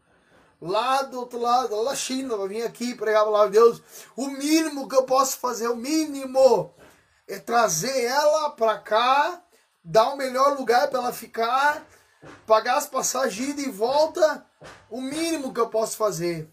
Lá 0.60 1.04
do 1.04 1.20
outro 1.20 1.40
lado, 1.40 1.76
lá 1.76 1.92
da 1.92 1.96
China, 1.96 2.36
vai 2.36 2.48
vir 2.48 2.64
aqui 2.64 2.96
pregar 2.96 3.22
a 3.22 3.26
palavra 3.26 3.50
de 3.50 3.54
Deus. 3.54 3.82
O 4.16 4.28
mínimo 4.28 4.90
que 4.90 4.96
eu 4.96 5.04
posso 5.04 5.38
fazer, 5.38 5.68
o 5.68 5.76
mínimo, 5.76 6.74
é 7.28 7.38
trazer 7.38 8.06
ela 8.06 8.50
para 8.50 8.78
cá 8.80 9.42
dar 9.84 10.10
o 10.10 10.18
melhor 10.18 10.58
lugar 10.58 10.90
para 10.90 11.00
ela 11.00 11.14
ficar, 11.14 11.86
pagar 12.46 12.78
as 12.78 12.88
passagens 12.88 13.50
ida 13.50 13.62
e 13.62 13.72
volta, 13.72 14.46
o 14.90 15.00
mínimo 15.00 15.54
que 15.54 15.60
eu 15.60 15.70
posso 15.70 15.96
fazer 15.96 16.50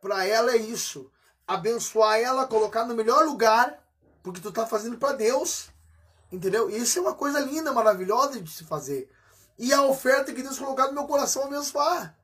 para 0.00 0.26
ela 0.26 0.52
é 0.52 0.56
isso, 0.56 1.10
abençoar 1.46 2.18
ela, 2.18 2.46
colocar 2.46 2.84
no 2.84 2.94
melhor 2.94 3.24
lugar, 3.24 3.78
porque 4.22 4.40
tu 4.40 4.50
tá 4.50 4.66
fazendo 4.66 4.96
para 4.98 5.12
Deus, 5.12 5.68
entendeu? 6.32 6.70
Isso 6.70 6.98
é 6.98 7.02
uma 7.02 7.14
coisa 7.14 7.40
linda, 7.40 7.72
maravilhosa 7.72 8.40
de 8.40 8.50
se 8.50 8.64
fazer. 8.64 9.10
E 9.58 9.72
a 9.72 9.82
oferta 9.82 10.32
que 10.32 10.42
Deus 10.42 10.58
colocou 10.58 10.86
no 10.86 10.94
meu 10.94 11.04
coração 11.04 11.44
abençoar. 11.44 12.16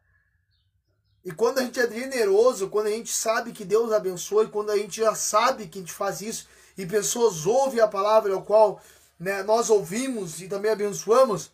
E 1.25 1.31
quando 1.31 1.59
a 1.59 1.63
gente 1.63 1.79
é 1.79 1.89
generoso, 1.89 2.71
quando 2.71 2.87
a 2.87 2.91
gente 2.91 3.13
sabe 3.13 3.53
que 3.53 3.65
Deus 3.65 3.93
abençoa, 3.93 4.45
e 4.45 4.49
quando 4.49 4.71
a 4.71 4.77
gente 4.77 5.01
já 5.01 5.15
sabe 5.15 5.69
que 5.69 5.79
a 5.79 5.83
gente 5.83 5.93
faz 5.93 6.23
isso, 6.23 6.49
e 6.77 6.87
pessoas 6.87 7.45
ouvem 7.45 7.81
a 7.81 7.89
palavra 7.89 8.33
ao 8.33 8.43
qual 8.43 8.83
né, 9.19 9.43
nós 9.43 9.69
ouvimos 9.69 10.41
e 10.41 10.49
também 10.49 10.73
abençoamos, 10.73 11.53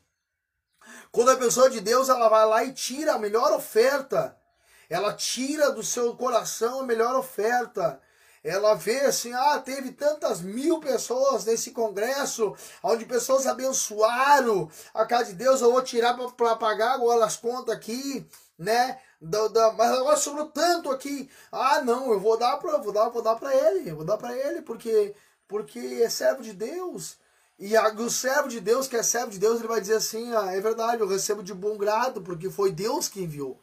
quando 1.11 1.31
a 1.31 1.37
pessoa 1.37 1.69
de 1.69 1.81
Deus 1.81 2.09
ela 2.09 2.29
vai 2.29 2.47
lá 2.47 2.65
e 2.65 2.73
tira 2.73 3.15
a 3.15 3.19
melhor 3.19 3.53
oferta, 3.53 4.37
ela 4.89 5.13
tira 5.13 5.71
do 5.71 5.83
seu 5.83 6.15
coração 6.17 6.81
a 6.81 6.85
melhor 6.85 7.15
oferta, 7.17 8.01
ela 8.47 8.75
vê 8.75 9.01
assim, 9.01 9.33
ah, 9.33 9.59
teve 9.59 9.91
tantas 9.91 10.41
mil 10.41 10.79
pessoas 10.79 11.45
nesse 11.45 11.73
congresso, 11.73 12.55
onde 12.83 13.05
pessoas 13.05 13.47
abençoaram 13.47 14.71
a 14.95 15.05
casa 15.05 15.27
de 15.27 15.35
Deus, 15.35 15.61
eu 15.61 15.73
vou 15.73 15.83
tirar 15.83 16.15
para 16.15 16.55
pagar 16.55 16.93
agora 16.93 17.25
as 17.25 17.37
contas 17.37 17.75
aqui, 17.75 18.25
né? 18.57 19.01
Da, 19.21 19.49
da, 19.49 19.73
mas 19.73 19.91
agora 19.91 20.17
sobrou 20.17 20.47
tanto 20.47 20.91
aqui. 20.91 21.29
Ah, 21.51 21.81
não, 21.83 22.13
eu 22.13 22.21
vou 22.21 22.39
dar 22.39 22.57
para 22.59 22.77
vou 22.79 22.93
dar, 22.93 23.09
vou 23.09 23.23
dar 23.23 23.35
para 23.35 23.55
ele, 23.55 23.93
vou 23.93 24.05
dar 24.05 24.17
para 24.17 24.37
ele 24.37 24.63
porque 24.63 25.15
porque 25.49 25.79
é 25.79 26.09
servo 26.09 26.43
de 26.43 26.53
Deus. 26.53 27.17
E 27.59 27.77
a, 27.77 27.89
o 27.89 28.11
servo 28.11 28.49
de 28.49 28.61
Deus, 28.61 28.87
que 28.87 28.97
é 28.97 29.03
servo 29.03 29.31
de 29.31 29.39
Deus, 29.39 29.59
ele 29.59 29.69
vai 29.69 29.81
dizer 29.81 29.97
assim: 29.97 30.33
ah, 30.35 30.53
é 30.53 30.61
verdade, 30.61 31.01
eu 31.01 31.09
recebo 31.09 31.43
de 31.43 31.55
bom 31.55 31.77
grado, 31.77 32.23
porque 32.23 32.51
foi 32.51 32.71
Deus 32.71 33.09
que 33.09 33.23
enviou. 33.23 33.61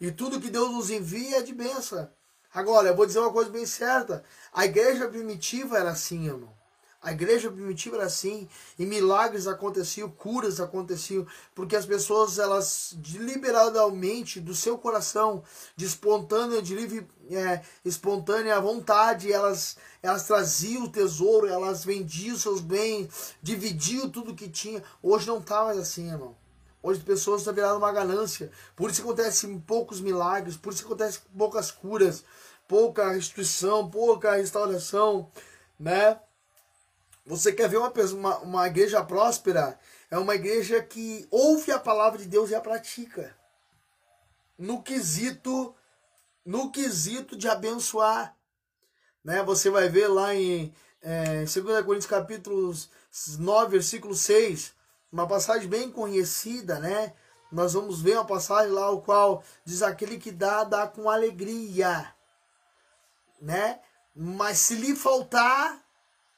E 0.00 0.10
tudo 0.10 0.40
que 0.40 0.50
Deus 0.50 0.70
nos 0.70 0.90
envia 0.90 1.38
é 1.38 1.42
de 1.42 1.52
bênção. 1.52 2.08
Agora, 2.52 2.88
eu 2.88 2.96
vou 2.96 3.06
dizer 3.06 3.20
uma 3.20 3.32
coisa 3.32 3.50
bem 3.50 3.66
certa. 3.66 4.24
A 4.52 4.64
igreja 4.64 5.06
primitiva 5.06 5.78
era 5.78 5.90
assim, 5.90 6.26
irmão. 6.26 6.52
A 7.02 7.12
igreja 7.12 7.50
primitiva 7.50 7.96
era 7.96 8.04
assim, 8.04 8.46
e 8.78 8.84
milagres 8.84 9.46
aconteciam, 9.46 10.10
curas 10.10 10.60
aconteciam, 10.60 11.26
porque 11.54 11.74
as 11.74 11.86
pessoas, 11.86 12.38
elas 12.38 12.92
deliberadamente, 12.98 14.38
do 14.38 14.54
seu 14.54 14.76
coração, 14.76 15.42
de 15.74 15.86
espontânea, 15.86 16.60
de 16.60 16.74
livre, 16.74 17.08
é, 17.30 17.62
espontânea 17.86 18.60
vontade, 18.60 19.32
elas, 19.32 19.78
elas 20.02 20.24
traziam 20.24 20.84
o 20.84 20.92
tesouro, 20.92 21.46
elas 21.46 21.86
vendiam 21.86 22.36
seus 22.36 22.60
bens, 22.60 23.34
dividiam 23.42 24.10
tudo 24.10 24.34
que 24.34 24.48
tinha. 24.50 24.82
Hoje 25.02 25.26
não 25.26 25.38
está 25.38 25.64
mais 25.64 25.78
assim, 25.78 26.10
irmão. 26.10 26.36
Hoje 26.82 27.00
as 27.00 27.04
pessoas 27.04 27.40
estão 27.40 27.54
virando 27.54 27.78
uma 27.78 27.92
ganância. 27.92 28.50
Por 28.74 28.90
isso 28.90 29.02
acontecem 29.02 29.58
poucos 29.60 30.00
milagres, 30.00 30.56
por 30.56 30.72
isso 30.72 30.84
acontecem 30.84 31.20
poucas 31.36 31.70
curas, 31.70 32.24
pouca 32.66 33.10
restituição, 33.12 33.90
pouca 33.90 34.36
restauração, 34.36 35.30
né? 35.78 36.18
Você 37.26 37.52
quer 37.52 37.68
ver 37.68 37.76
uma, 37.76 37.92
uma, 37.92 38.38
uma 38.38 38.66
igreja 38.66 39.04
próspera? 39.04 39.78
É 40.10 40.18
uma 40.18 40.34
igreja 40.34 40.82
que 40.82 41.28
ouve 41.30 41.70
a 41.70 41.78
palavra 41.78 42.18
de 42.18 42.26
Deus 42.26 42.50
e 42.50 42.54
a 42.54 42.60
pratica. 42.60 43.36
No 44.58 44.82
quesito, 44.82 45.74
no 46.44 46.70
quesito 46.72 47.36
de 47.36 47.46
abençoar. 47.48 48.36
Né? 49.22 49.42
Você 49.44 49.70
vai 49.70 49.88
ver 49.88 50.08
lá 50.08 50.34
em 50.34 50.74
é, 51.02 51.44
2 51.44 51.54
Coríntios 51.84 52.06
capítulo 52.06 52.74
9, 53.38 53.70
versículo 53.70 54.14
6, 54.14 54.72
uma 55.12 55.26
passagem 55.26 55.68
bem 55.68 55.90
conhecida, 55.90 56.78
né? 56.78 57.14
Nós 57.50 57.72
vamos 57.72 58.00
ver 58.00 58.14
uma 58.14 58.24
passagem 58.24 58.70
lá 58.70 58.90
o 58.90 59.00
qual 59.00 59.42
diz 59.64 59.82
aquele 59.82 60.18
que 60.18 60.30
dá, 60.30 60.62
dá 60.62 60.86
com 60.86 61.10
alegria, 61.10 62.14
né? 63.40 63.80
Mas 64.14 64.58
se 64.58 64.74
lhe 64.74 64.94
faltar, 64.94 65.82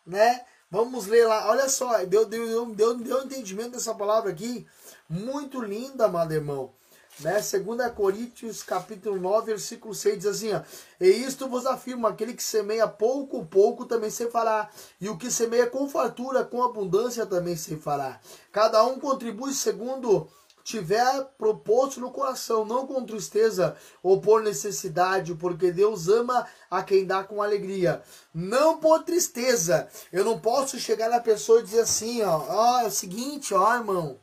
né? 0.06 0.44
Vamos 0.70 1.06
ler 1.06 1.26
lá, 1.26 1.50
olha 1.50 1.68
só, 1.68 2.02
deu, 2.06 2.24
deu, 2.24 2.66
deu, 2.74 2.96
deu 2.96 3.24
entendimento 3.24 3.72
dessa 3.72 3.94
palavra 3.94 4.30
aqui, 4.30 4.66
muito 5.06 5.60
linda, 5.60 6.06
amado 6.06 6.32
irmão. 6.32 6.74
Né? 7.20 7.34
2 7.34 7.92
Coríntios 7.94 8.62
capítulo 8.62 9.20
9, 9.20 9.46
versículo 9.46 9.94
6 9.94 10.18
diz 10.18 10.26
assim: 10.26 10.52
ó, 10.52 10.62
E 11.00 11.08
isto 11.08 11.48
vos 11.48 11.66
afirmo: 11.66 12.06
aquele 12.06 12.34
que 12.34 12.42
semeia 12.42 12.88
pouco, 12.88 13.44
pouco 13.44 13.84
também 13.84 14.10
se 14.10 14.30
fará, 14.30 14.70
e 15.00 15.08
o 15.08 15.16
que 15.16 15.30
semeia 15.30 15.66
com 15.66 15.88
fartura, 15.88 16.44
com 16.44 16.62
abundância 16.62 17.26
também 17.26 17.56
se 17.56 17.76
fará. 17.76 18.18
Cada 18.50 18.82
um 18.84 18.98
contribui 18.98 19.52
segundo 19.52 20.28
tiver 20.64 21.24
proposto 21.36 22.00
no 22.00 22.10
coração, 22.10 22.64
não 22.64 22.86
com 22.86 23.04
tristeza 23.04 23.76
ou 24.02 24.20
por 24.20 24.42
necessidade, 24.42 25.34
porque 25.34 25.72
Deus 25.72 26.08
ama 26.08 26.46
a 26.70 26.82
quem 26.82 27.04
dá 27.04 27.24
com 27.24 27.42
alegria. 27.42 28.02
Não 28.32 28.78
por 28.78 29.02
tristeza. 29.02 29.88
Eu 30.12 30.24
não 30.24 30.38
posso 30.38 30.78
chegar 30.78 31.10
na 31.10 31.20
pessoa 31.20 31.60
e 31.60 31.64
dizer 31.64 31.80
assim, 31.80 32.22
ó, 32.22 32.44
ó, 32.48 32.80
é 32.80 32.86
o 32.86 32.90
seguinte, 32.90 33.52
ó, 33.52 33.74
irmão, 33.74 34.18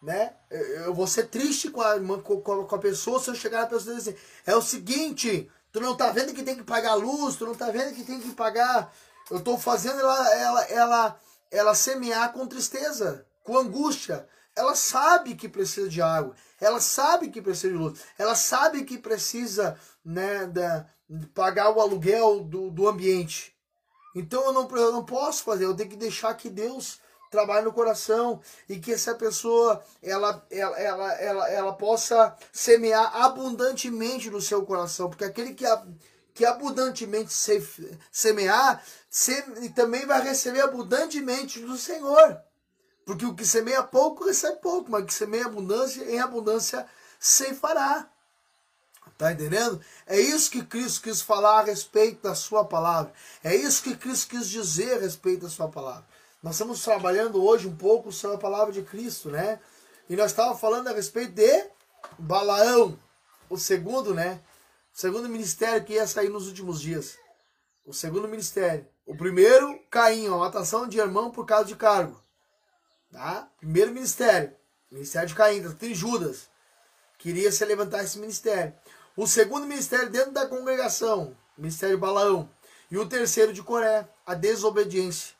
né? 0.00 0.32
Eu 0.50 0.94
vou 0.94 1.06
ser 1.06 1.24
triste 1.24 1.70
com 1.70 1.80
a, 1.80 1.98
com, 2.20 2.74
a 2.74 2.78
pessoa 2.78 3.20
se 3.20 3.30
eu 3.30 3.34
chegar 3.34 3.60
na 3.60 3.66
pessoa 3.66 3.94
e 3.94 3.98
dizer 3.98 4.10
assim, 4.10 4.20
é 4.46 4.56
o 4.56 4.62
seguinte, 4.62 5.50
tu 5.72 5.80
não 5.80 5.96
tá 5.96 6.10
vendo 6.10 6.32
que 6.32 6.42
tem 6.42 6.56
que 6.56 6.62
pagar 6.62 6.94
luz, 6.94 7.36
tu 7.36 7.46
não 7.46 7.54
tá 7.54 7.70
vendo 7.70 7.94
que 7.94 8.04
tem 8.04 8.20
que 8.20 8.32
pagar. 8.32 8.92
Eu 9.30 9.40
tô 9.40 9.58
fazendo 9.58 10.00
ela 10.00 10.34
ela 10.34 10.64
ela 10.64 11.20
ela 11.50 11.74
semear 11.74 12.32
com 12.32 12.46
tristeza, 12.46 13.26
com 13.42 13.58
angústia. 13.58 14.28
Ela 14.54 14.74
sabe 14.74 15.34
que 15.36 15.48
precisa 15.48 15.88
de 15.88 16.02
água, 16.02 16.34
ela 16.60 16.80
sabe 16.80 17.28
que 17.30 17.40
precisa 17.40 17.72
de 17.72 17.78
luz, 17.78 18.00
ela 18.18 18.34
sabe 18.34 18.84
que 18.84 18.98
precisa 18.98 19.78
né, 20.04 20.46
da, 20.46 20.84
pagar 21.32 21.70
o 21.70 21.80
aluguel 21.80 22.40
do, 22.40 22.70
do 22.70 22.88
ambiente. 22.88 23.56
Então 24.16 24.44
eu 24.46 24.52
não, 24.52 24.68
eu 24.76 24.92
não 24.92 25.04
posso 25.04 25.44
fazer, 25.44 25.64
eu 25.64 25.76
tenho 25.76 25.90
que 25.90 25.96
deixar 25.96 26.34
que 26.34 26.50
Deus 26.50 26.98
trabalhe 27.30 27.64
no 27.64 27.72
coração 27.72 28.40
e 28.68 28.78
que 28.78 28.92
essa 28.92 29.14
pessoa 29.14 29.82
ela, 30.02 30.44
ela, 30.50 30.78
ela, 30.78 31.12
ela, 31.14 31.50
ela 31.50 31.72
possa 31.72 32.36
semear 32.52 33.16
abundantemente 33.16 34.30
no 34.30 34.40
seu 34.40 34.64
coração, 34.64 35.08
porque 35.08 35.24
aquele 35.24 35.54
que, 35.54 35.64
que 36.34 36.44
abundantemente 36.44 37.32
se, 37.32 37.62
semear 38.10 38.82
se, 39.08 39.42
também 39.70 40.06
vai 40.06 40.22
receber 40.22 40.60
abundantemente 40.60 41.60
do 41.60 41.76
Senhor. 41.76 42.40
Porque 43.04 43.24
o 43.24 43.34
que 43.34 43.44
semeia 43.46 43.82
pouco 43.82 44.26
recebe 44.26 44.58
pouco, 44.60 44.90
mas 44.90 45.02
o 45.02 45.06
que 45.06 45.14
semeia 45.14 45.46
abundância, 45.46 46.04
em 46.04 46.20
abundância 46.20 46.86
se 47.18 47.54
fará. 47.54 48.06
Tá 49.16 49.32
entendendo? 49.32 49.80
É 50.06 50.20
isso 50.20 50.50
que 50.50 50.62
Cristo 50.62 51.02
quis 51.02 51.20
falar 51.20 51.58
a 51.58 51.64
respeito 51.64 52.22
da 52.22 52.36
sua 52.36 52.64
palavra. 52.64 53.12
É 53.42 53.56
isso 53.56 53.82
que 53.82 53.96
Cristo 53.96 54.28
quis 54.28 54.48
dizer 54.48 54.98
a 54.98 55.00
respeito 55.00 55.42
da 55.42 55.48
sua 55.48 55.68
palavra. 55.68 56.04
Nós 56.40 56.54
estamos 56.54 56.82
trabalhando 56.84 57.44
hoje 57.44 57.66
um 57.66 57.76
pouco 57.76 58.12
sobre 58.12 58.36
a 58.36 58.40
palavra 58.40 58.72
de 58.72 58.82
Cristo, 58.82 59.28
né? 59.28 59.60
E 60.08 60.14
nós 60.14 60.30
estávamos 60.30 60.60
falando 60.60 60.86
a 60.86 60.92
respeito 60.92 61.32
de 61.32 61.66
Balaão, 62.16 62.98
o 63.50 63.58
segundo, 63.58 64.14
né? 64.14 64.40
O 64.94 64.98
segundo 64.98 65.28
ministério 65.28 65.84
que 65.84 65.94
ia 65.94 66.06
sair 66.06 66.28
nos 66.28 66.46
últimos 66.46 66.80
dias. 66.80 67.18
O 67.84 67.92
segundo 67.92 68.28
ministério. 68.28 68.86
O 69.04 69.16
primeiro, 69.16 69.80
Caim, 69.90 70.28
a 70.28 70.36
matação 70.36 70.86
de 70.86 70.98
irmão 70.98 71.32
por 71.32 71.44
causa 71.44 71.64
de 71.64 71.74
cargo. 71.74 72.22
Tá? 73.10 73.50
Primeiro 73.58 73.90
ministério, 73.90 74.54
ministério 74.92 75.28
de 75.28 75.34
Caim, 75.34 75.72
tem 75.72 75.94
Judas, 75.94 76.48
queria 77.16 77.50
se 77.50 77.64
levantar 77.64 78.04
esse 78.04 78.18
ministério. 78.18 78.74
O 79.16 79.26
segundo 79.26 79.66
ministério 79.66 80.10
dentro 80.10 80.30
da 80.30 80.46
congregação, 80.46 81.36
ministério 81.56 81.98
Balaão. 81.98 82.48
E 82.90 82.96
o 82.96 83.08
terceiro 83.08 83.52
de 83.52 83.62
Coré, 83.62 84.08
a 84.24 84.34
desobediência. 84.34 85.37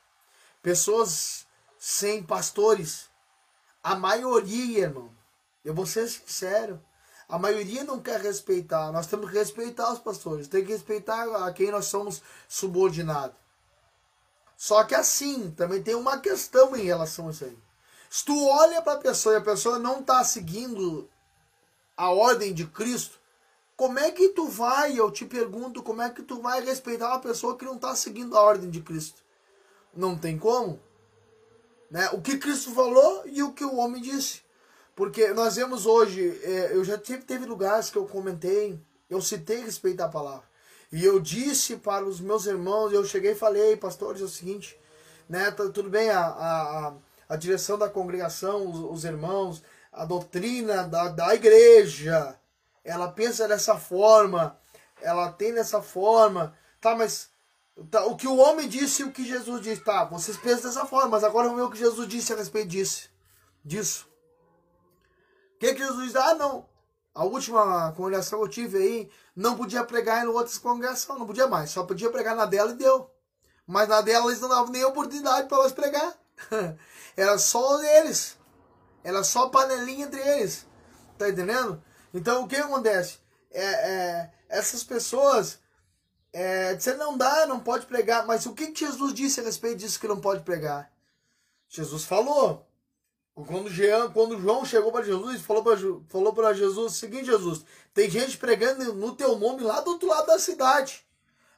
Pessoas 0.62 1.46
sem 1.78 2.22
pastores. 2.22 3.08
A 3.82 3.94
maioria, 3.94 4.84
irmão, 4.84 5.10
eu 5.64 5.74
vou 5.74 5.86
ser 5.86 6.08
sincero, 6.08 6.82
a 7.28 7.38
maioria 7.38 7.84
não 7.84 8.00
quer 8.00 8.20
respeitar. 8.20 8.90
Nós 8.90 9.06
temos 9.06 9.30
que 9.30 9.36
respeitar 9.36 9.92
os 9.92 9.98
pastores, 9.98 10.48
tem 10.48 10.64
que 10.64 10.72
respeitar 10.72 11.24
a 11.46 11.52
quem 11.52 11.70
nós 11.70 11.86
somos 11.86 12.22
subordinados. 12.48 13.36
Só 14.56 14.82
que 14.82 14.94
assim, 14.94 15.50
também 15.52 15.82
tem 15.82 15.94
uma 15.94 16.18
questão 16.18 16.74
em 16.74 16.82
relação 16.82 17.28
a 17.28 17.30
isso 17.30 17.44
aí. 17.44 17.58
Se 18.10 18.24
tu 18.24 18.48
olha 18.48 18.82
para 18.82 18.94
a 18.94 19.00
pessoa 19.00 19.34
e 19.34 19.38
a 19.38 19.42
pessoa 19.42 19.78
não 19.78 20.00
está 20.00 20.24
seguindo 20.24 21.08
a 21.96 22.10
ordem 22.10 22.52
de 22.52 22.66
Cristo, 22.66 23.18
como 23.76 23.98
é 23.98 24.10
que 24.10 24.30
tu 24.30 24.48
vai, 24.48 24.98
eu 24.98 25.10
te 25.10 25.24
pergunto, 25.24 25.82
como 25.82 26.02
é 26.02 26.10
que 26.10 26.22
tu 26.22 26.40
vai 26.42 26.64
respeitar 26.64 27.08
uma 27.08 27.20
pessoa 27.20 27.56
que 27.56 27.64
não 27.64 27.76
está 27.76 27.94
seguindo 27.94 28.36
a 28.36 28.42
ordem 28.42 28.68
de 28.68 28.80
Cristo? 28.80 29.22
Não 29.94 30.16
tem 30.16 30.38
como. 30.38 30.80
Né? 31.90 32.08
O 32.12 32.20
que 32.20 32.38
Cristo 32.38 32.72
falou 32.72 33.22
e 33.26 33.42
o 33.42 33.52
que 33.52 33.64
o 33.64 33.76
homem 33.76 34.02
disse. 34.02 34.42
Porque 34.94 35.28
nós 35.28 35.56
vemos 35.56 35.86
hoje, 35.86 36.40
é, 36.42 36.72
eu 36.72 36.84
já 36.84 36.98
tive, 36.98 37.22
teve 37.22 37.46
lugares 37.46 37.88
que 37.88 37.96
eu 37.96 38.06
comentei, 38.06 38.80
eu 39.08 39.22
citei 39.22 39.60
respeito 39.60 40.00
à 40.00 40.08
palavra. 40.08 40.42
E 40.90 41.04
eu 41.04 41.20
disse 41.20 41.76
para 41.76 42.04
os 42.04 42.20
meus 42.20 42.46
irmãos, 42.46 42.92
eu 42.92 43.04
cheguei 43.04 43.32
e 43.32 43.36
falei, 43.36 43.76
pastores, 43.76 44.20
é 44.20 44.24
o 44.24 44.28
seguinte, 44.28 44.78
né, 45.28 45.50
tá, 45.50 45.68
tudo 45.68 45.90
bem, 45.90 46.10
a, 46.10 46.20
a, 46.20 46.94
a 47.28 47.36
direção 47.36 47.78
da 47.78 47.88
congregação, 47.88 48.68
os, 48.68 48.78
os 48.78 49.04
irmãos, 49.04 49.62
a 49.92 50.04
doutrina 50.04 50.84
da, 50.84 51.08
da 51.08 51.34
igreja, 51.34 52.36
ela 52.82 53.08
pensa 53.08 53.46
dessa 53.46 53.76
forma, 53.76 54.58
ela 55.00 55.30
tem 55.30 55.52
dessa 55.52 55.82
forma, 55.82 56.56
tá, 56.80 56.96
mas 56.96 57.30
o 58.06 58.16
que 58.16 58.26
o 58.26 58.36
homem 58.36 58.68
disse 58.68 59.02
e 59.02 59.04
o 59.04 59.12
que 59.12 59.24
Jesus 59.24 59.62
disse, 59.62 59.82
tá, 59.82 60.04
vocês 60.04 60.36
pensam 60.36 60.70
dessa 60.70 60.84
forma, 60.84 61.08
mas 61.10 61.24
agora 61.24 61.48
vamos 61.48 61.60
ver 61.60 61.66
o 61.68 61.70
que 61.70 61.78
Jesus 61.78 62.08
disse 62.08 62.32
a 62.32 62.36
respeito 62.36 62.68
disso. 62.68 63.08
disso. 63.64 64.08
O 65.54 65.58
que, 65.58 65.74
que 65.74 65.80
Jesus 65.84 66.06
disse? 66.06 66.18
Ah, 66.18 66.34
não, 66.34 66.68
a 67.18 67.24
última 67.24 67.92
congregação 67.96 68.38
que 68.38 68.44
eu 68.44 68.48
tive 68.48 68.78
aí, 68.78 69.10
não 69.34 69.56
podia 69.56 69.82
pregar 69.82 70.24
em 70.24 70.28
outras 70.28 70.56
congregações, 70.56 71.18
não 71.18 71.26
podia 71.26 71.48
mais. 71.48 71.70
Só 71.70 71.82
podia 71.82 72.10
pregar 72.10 72.36
na 72.36 72.46
dela 72.46 72.70
e 72.70 72.76
deu. 72.76 73.10
Mas 73.66 73.88
na 73.88 74.00
dela 74.00 74.26
eles 74.26 74.40
não 74.40 74.48
davam 74.48 74.70
nem 74.70 74.84
oportunidade 74.84 75.48
para 75.48 75.58
elas 75.58 75.72
pregar. 75.72 76.16
Era 77.16 77.36
só 77.36 77.82
eles. 77.82 78.38
Era 79.02 79.24
só 79.24 79.48
panelinha 79.48 80.06
entre 80.06 80.20
eles. 80.20 80.64
Tá 81.18 81.28
entendendo? 81.28 81.82
Então 82.14 82.44
o 82.44 82.46
que 82.48 82.54
acontece? 82.54 83.18
É, 83.50 83.64
é, 83.64 84.30
essas 84.48 84.84
pessoas, 84.84 85.58
é, 86.32 86.74
dizer 86.74 86.96
não 86.96 87.16
dá, 87.16 87.46
não 87.46 87.60
pode 87.60 87.86
pregar. 87.86 88.26
Mas 88.26 88.46
o 88.46 88.54
que 88.54 88.74
Jesus 88.74 89.14
disse 89.14 89.40
a 89.40 89.44
respeito 89.44 89.78
disso 89.78 90.00
que 90.00 90.08
não 90.08 90.20
pode 90.20 90.42
pregar? 90.42 90.92
Jesus 91.68 92.04
falou. 92.04 92.66
Quando, 93.46 93.70
Jean, 93.70 94.10
quando 94.10 94.40
João 94.40 94.64
chegou 94.64 94.90
para 94.90 95.04
Jesus, 95.04 95.40
falou 95.42 95.62
para 95.62 95.76
falou 96.08 96.54
Jesus 96.54 96.92
o 96.92 96.96
seguinte: 96.96 97.26
Jesus, 97.26 97.64
tem 97.94 98.10
gente 98.10 98.36
pregando 98.36 98.92
no 98.94 99.14
teu 99.14 99.38
nome 99.38 99.62
lá 99.62 99.80
do 99.80 99.90
outro 99.90 100.08
lado 100.08 100.26
da 100.26 100.38
cidade. 100.40 101.06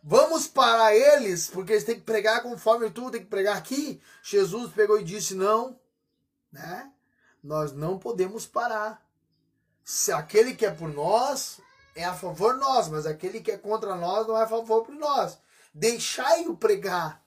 Vamos 0.03 0.47
parar 0.47 0.95
eles, 0.95 1.49
porque 1.49 1.73
eles 1.73 1.85
têm 1.85 1.95
que 1.95 2.03
pregar 2.03 2.43
conforme 2.43 2.91
tu 2.91 3.11
tem 3.11 3.21
que 3.21 3.29
pregar 3.29 3.57
aqui. 3.57 4.01
Jesus 4.23 4.73
pegou 4.73 5.01
e 5.01 5.05
disse: 5.05 5.35
Não, 5.35 5.79
né? 6.53 6.93
Nós 7.43 7.73
não 7.73 7.99
podemos 7.99 8.47
parar. 8.47 9.03
Se 9.83 10.13
aquele 10.13 10.55
que 10.55 10.67
é 10.67 10.71
por 10.71 10.93
nós 10.93 11.61
é 11.95 12.05
a 12.05 12.15
favor 12.15 12.57
nós, 12.57 12.89
mas 12.89 13.07
aquele 13.07 13.41
que 13.41 13.51
é 13.51 13.59
contra 13.59 13.95
nós 13.97 14.27
não 14.27 14.37
é 14.37 14.43
a 14.43 14.49
favor 14.49 14.85
por 14.85 14.95
nós. 14.95 15.39
Deixai-o 15.73 16.57
pregar 16.57 17.23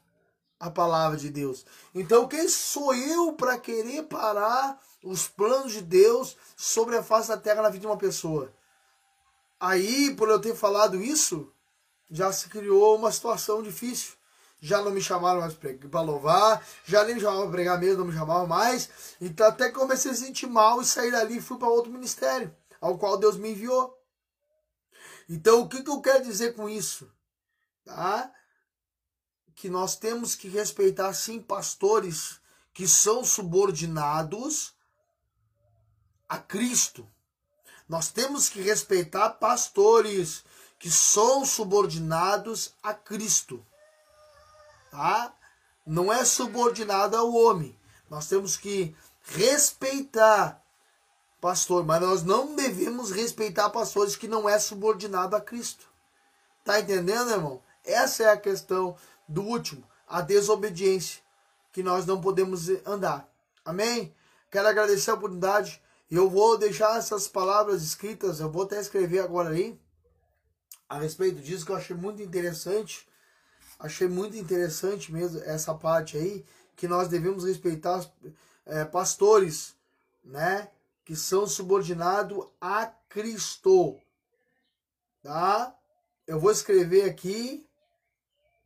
a 0.59 0.70
palavra 0.70 1.18
de 1.18 1.30
Deus. 1.30 1.66
Então, 1.93 2.28
quem 2.28 2.47
sou 2.47 2.95
eu 2.95 3.34
para 3.34 3.57
querer 3.57 4.03
parar 4.03 4.80
os 5.03 5.28
planos 5.28 5.74
de 5.74 5.82
Deus 5.82 6.38
sobre 6.55 6.95
a 6.95 7.03
face 7.03 7.28
da 7.28 7.38
terra 7.38 7.61
na 7.61 7.70
vida 7.70 7.82
de 7.82 7.88
uma 7.88 7.97
pessoa? 7.97 8.53
Aí, 9.59 10.16
por 10.16 10.30
eu 10.30 10.39
ter 10.39 10.55
falado 10.55 11.01
isso, 11.01 11.51
já 12.09 12.32
se 12.32 12.47
criou 12.47 12.95
uma 12.97 13.11
situação 13.11 13.61
difícil. 13.61 14.14
Já 14.61 14.82
não 14.82 14.91
me 14.91 15.01
chamaram 15.01 15.41
mais 15.41 15.53
para 15.53 15.99
louvar, 15.99 16.66
já 16.86 17.03
nem 17.03 17.16
me 17.16 17.22
chamavam 17.22 17.43
para 17.43 17.51
pregar 17.51 17.78
mesmo, 17.78 17.97
não 17.97 18.05
me 18.05 18.14
chamavam 18.14 18.47
mais. 18.47 18.89
Então, 19.20 19.45
até 19.45 19.70
comecei 19.70 20.11
a 20.11 20.16
sentir 20.16 20.47
mal 20.47 20.82
e 20.82 20.86
sair 20.86 21.11
dali 21.11 21.38
e 21.38 21.41
fui 21.41 21.57
para 21.57 21.68
outro 21.68 21.91
ministério, 21.91 22.55
ao 22.80 22.97
qual 22.97 23.18
Deus 23.18 23.36
me 23.36 23.51
enviou. 23.51 23.93
Então, 25.30 25.61
o 25.61 25.69
que, 25.69 25.84
que 25.84 25.89
eu 25.89 26.01
quero 26.01 26.24
dizer 26.24 26.53
com 26.55 26.69
isso? 26.69 27.11
Tá? 27.86 28.34
Que 29.55 29.69
nós 29.69 29.95
temos 29.95 30.36
que 30.36 30.47
respeitar, 30.47 31.13
sim, 31.13 31.41
pastores 31.41 32.39
que 32.74 32.88
são 32.88 33.24
subordinados 33.24 34.74
a 36.28 36.38
Cristo. 36.38 37.07
Nós 37.88 38.09
temos 38.09 38.49
que 38.49 38.61
respeitar 38.61 39.30
pastores 39.32 40.43
que 40.80 40.89
são 40.89 41.45
subordinados 41.45 42.74
a 42.82 42.93
Cristo. 42.93 43.65
Tá? 44.89 45.34
Não 45.86 46.11
é 46.11 46.26
subordinado 46.26 47.15
ao 47.15 47.34
homem. 47.34 47.78
Nós 48.09 48.28
temos 48.28 48.57
que 48.57 48.95
respeitar 49.21 50.62
pastor, 51.43 51.83
mas 51.83 51.99
nós 51.99 52.23
não 52.23 52.55
devemos 52.55 53.11
respeitar 53.11 53.69
pastores 53.69 54.15
que 54.15 54.29
não 54.29 54.47
é 54.47 54.57
subordinado 54.57 55.35
a 55.35 55.41
Cristo. 55.41 55.85
Tá 56.63 56.79
entendendo, 56.79 57.31
irmão? 57.31 57.61
Essa 57.83 58.23
é 58.23 58.29
a 58.29 58.37
questão 58.37 58.95
do 59.27 59.41
último, 59.41 59.83
a 60.07 60.21
desobediência, 60.21 61.21
que 61.73 61.83
nós 61.83 62.05
não 62.05 62.21
podemos 62.21 62.69
andar. 62.85 63.29
Amém? 63.65 64.15
Quero 64.49 64.69
agradecer 64.69 65.11
a 65.11 65.15
oportunidade. 65.15 65.81
Eu 66.09 66.29
vou 66.29 66.57
deixar 66.57 66.97
essas 66.97 67.27
palavras 67.27 67.83
escritas, 67.83 68.39
eu 68.39 68.49
vou 68.49 68.63
até 68.63 68.79
escrever 68.79 69.19
agora 69.19 69.49
aí, 69.49 69.77
a 70.87 70.97
respeito 70.97 71.41
disso, 71.41 71.65
que 71.65 71.73
eu 71.73 71.75
achei 71.75 71.95
muito 71.95 72.21
interessante. 72.21 73.05
Achei 73.77 74.07
muito 74.07 74.37
interessante 74.37 75.11
mesmo 75.11 75.41
essa 75.41 75.75
parte 75.75 76.15
aí, 76.15 76.45
que 76.77 76.87
nós 76.87 77.09
devemos 77.09 77.43
respeitar 77.43 78.09
é, 78.65 78.85
pastores, 78.85 79.75
né? 80.23 80.69
Que 81.05 81.15
são 81.15 81.45
subordinados 81.45 82.47
a 82.59 82.85
Cristo. 83.09 83.99
Tá? 85.21 85.75
Eu 86.25 86.39
vou 86.39 86.51
escrever 86.51 87.09
aqui, 87.09 87.67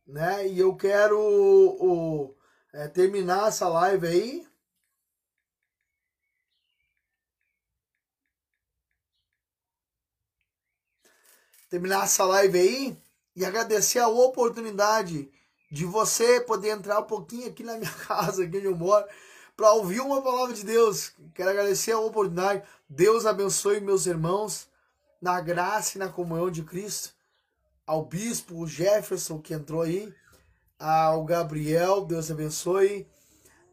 né? 0.06 0.46
E 0.48 0.58
eu 0.58 0.74
quero 0.76 1.18
o, 1.18 2.34
é, 2.72 2.88
terminar 2.88 3.48
essa 3.48 3.68
live 3.68 4.06
aí. 4.06 4.48
Terminar 11.68 12.04
essa 12.04 12.24
live 12.24 12.58
aí 12.58 13.02
e 13.36 13.44
agradecer 13.44 13.98
a 13.98 14.08
oportunidade 14.08 15.30
de 15.70 15.84
você 15.84 16.40
poder 16.40 16.70
entrar 16.70 17.00
um 17.00 17.04
pouquinho 17.04 17.48
aqui 17.48 17.62
na 17.62 17.76
minha 17.76 17.92
casa, 18.06 18.44
aqui 18.44 18.56
onde 18.56 18.66
eu 18.66 18.76
moro 18.76 19.06
para 19.58 19.72
ouvir 19.72 19.98
uma 20.00 20.22
palavra 20.22 20.54
de 20.54 20.64
Deus. 20.64 21.12
Quero 21.34 21.50
agradecer 21.50 21.90
a 21.90 21.98
oportunidade. 21.98 22.62
Deus 22.88 23.26
abençoe 23.26 23.80
meus 23.80 24.06
irmãos 24.06 24.68
na 25.20 25.40
graça 25.40 25.96
e 25.96 25.98
na 25.98 26.08
comunhão 26.08 26.48
de 26.48 26.62
Cristo. 26.62 27.12
Ao 27.84 28.04
bispo 28.04 28.68
Jefferson 28.68 29.40
que 29.40 29.52
entrou 29.52 29.82
aí, 29.82 30.14
ao 30.78 31.24
Gabriel, 31.24 32.04
Deus 32.04 32.30
abençoe. 32.30 33.04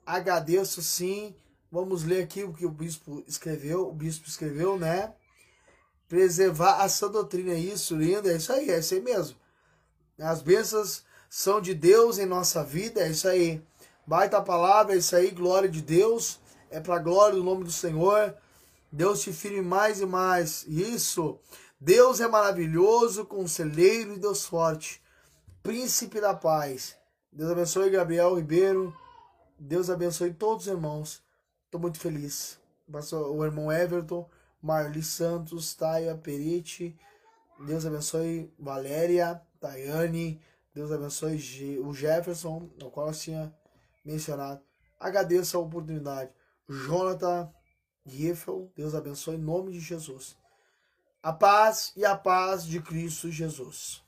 Agradeço 0.03 0.81
sim. 0.81 1.35
Vamos 1.71 2.03
ler 2.03 2.23
aqui 2.23 2.43
o 2.43 2.51
que 2.51 2.65
o 2.65 2.71
bispo 2.71 3.23
escreveu. 3.27 3.87
O 3.87 3.93
bispo 3.93 4.27
escreveu, 4.27 4.79
né? 4.79 5.13
Preservar 6.07 6.81
a 6.81 6.89
sua 6.89 7.09
doutrina, 7.09 7.51
é 7.51 7.59
isso, 7.59 7.95
lindo, 7.95 8.27
é 8.27 8.37
isso 8.37 8.51
aí, 8.51 8.71
é 8.71 8.79
isso 8.79 8.95
aí 8.95 9.01
mesmo. 9.01 9.37
As 10.17 10.41
bênçãos 10.41 11.03
são 11.29 11.61
de 11.61 11.75
Deus 11.75 12.17
em 12.17 12.25
nossa 12.25 12.63
vida, 12.63 13.01
é 13.01 13.09
isso 13.11 13.27
aí. 13.27 13.61
Baita 14.07 14.39
palavra, 14.39 14.93
é 14.93 14.97
isso 14.97 15.15
aí, 15.15 15.31
glória 15.31 15.67
de 15.67 15.81
Deus. 15.81 16.39
É 16.69 16.79
para 16.79 16.99
glória 16.99 17.35
do 17.35 17.43
nome 17.43 17.63
do 17.63 17.71
Senhor. 17.71 18.35
Deus 18.91 19.21
te 19.21 19.33
firme 19.33 19.61
mais 19.61 19.99
e 19.99 20.05
mais. 20.05 20.63
Isso. 20.67 21.39
Deus 21.79 22.21
é 22.21 22.27
maravilhoso, 22.27 23.25
conselheiro 23.25 24.13
e 24.13 24.19
Deus 24.19 24.45
forte. 24.45 25.01
Príncipe 25.63 26.21
da 26.21 26.35
paz. 26.35 26.95
Deus 27.31 27.49
abençoe 27.49 27.89
Gabriel 27.89 28.35
Ribeiro. 28.35 28.95
Deus 29.57 29.89
abençoe 29.89 30.33
todos 30.33 30.67
os 30.67 30.71
irmãos. 30.71 31.23
Estou 31.65 31.81
muito 31.81 31.99
feliz. 31.99 32.59
O 33.11 33.43
irmão 33.43 33.71
Everton, 33.71 34.29
Marli 34.61 35.01
Santos, 35.01 35.73
Taia 35.73 36.15
Perite. 36.15 36.95
Deus 37.59 37.85
abençoe 37.85 38.53
Valéria, 38.59 39.41
Tayane. 39.59 40.39
Deus 40.75 40.91
abençoe 40.91 41.79
o 41.83 41.91
Jefferson, 41.91 42.69
no 42.79 42.91
qual 42.91 43.07
eu 43.07 43.13
tinha 43.13 43.53
mencionado. 44.05 44.61
Agradeço 44.99 45.57
a 45.57 45.59
oportunidade. 45.59 46.31
Jonathan 46.69 47.51
Giffel, 48.05 48.71
Deus 48.75 48.93
abençoe 48.93 49.35
em 49.35 49.39
nome 49.39 49.71
de 49.73 49.79
Jesus. 49.79 50.37
A 51.21 51.33
paz 51.33 51.91
e 51.95 52.05
a 52.05 52.15
paz 52.15 52.65
de 52.65 52.79
Cristo 52.79 53.31
Jesus. 53.31 54.04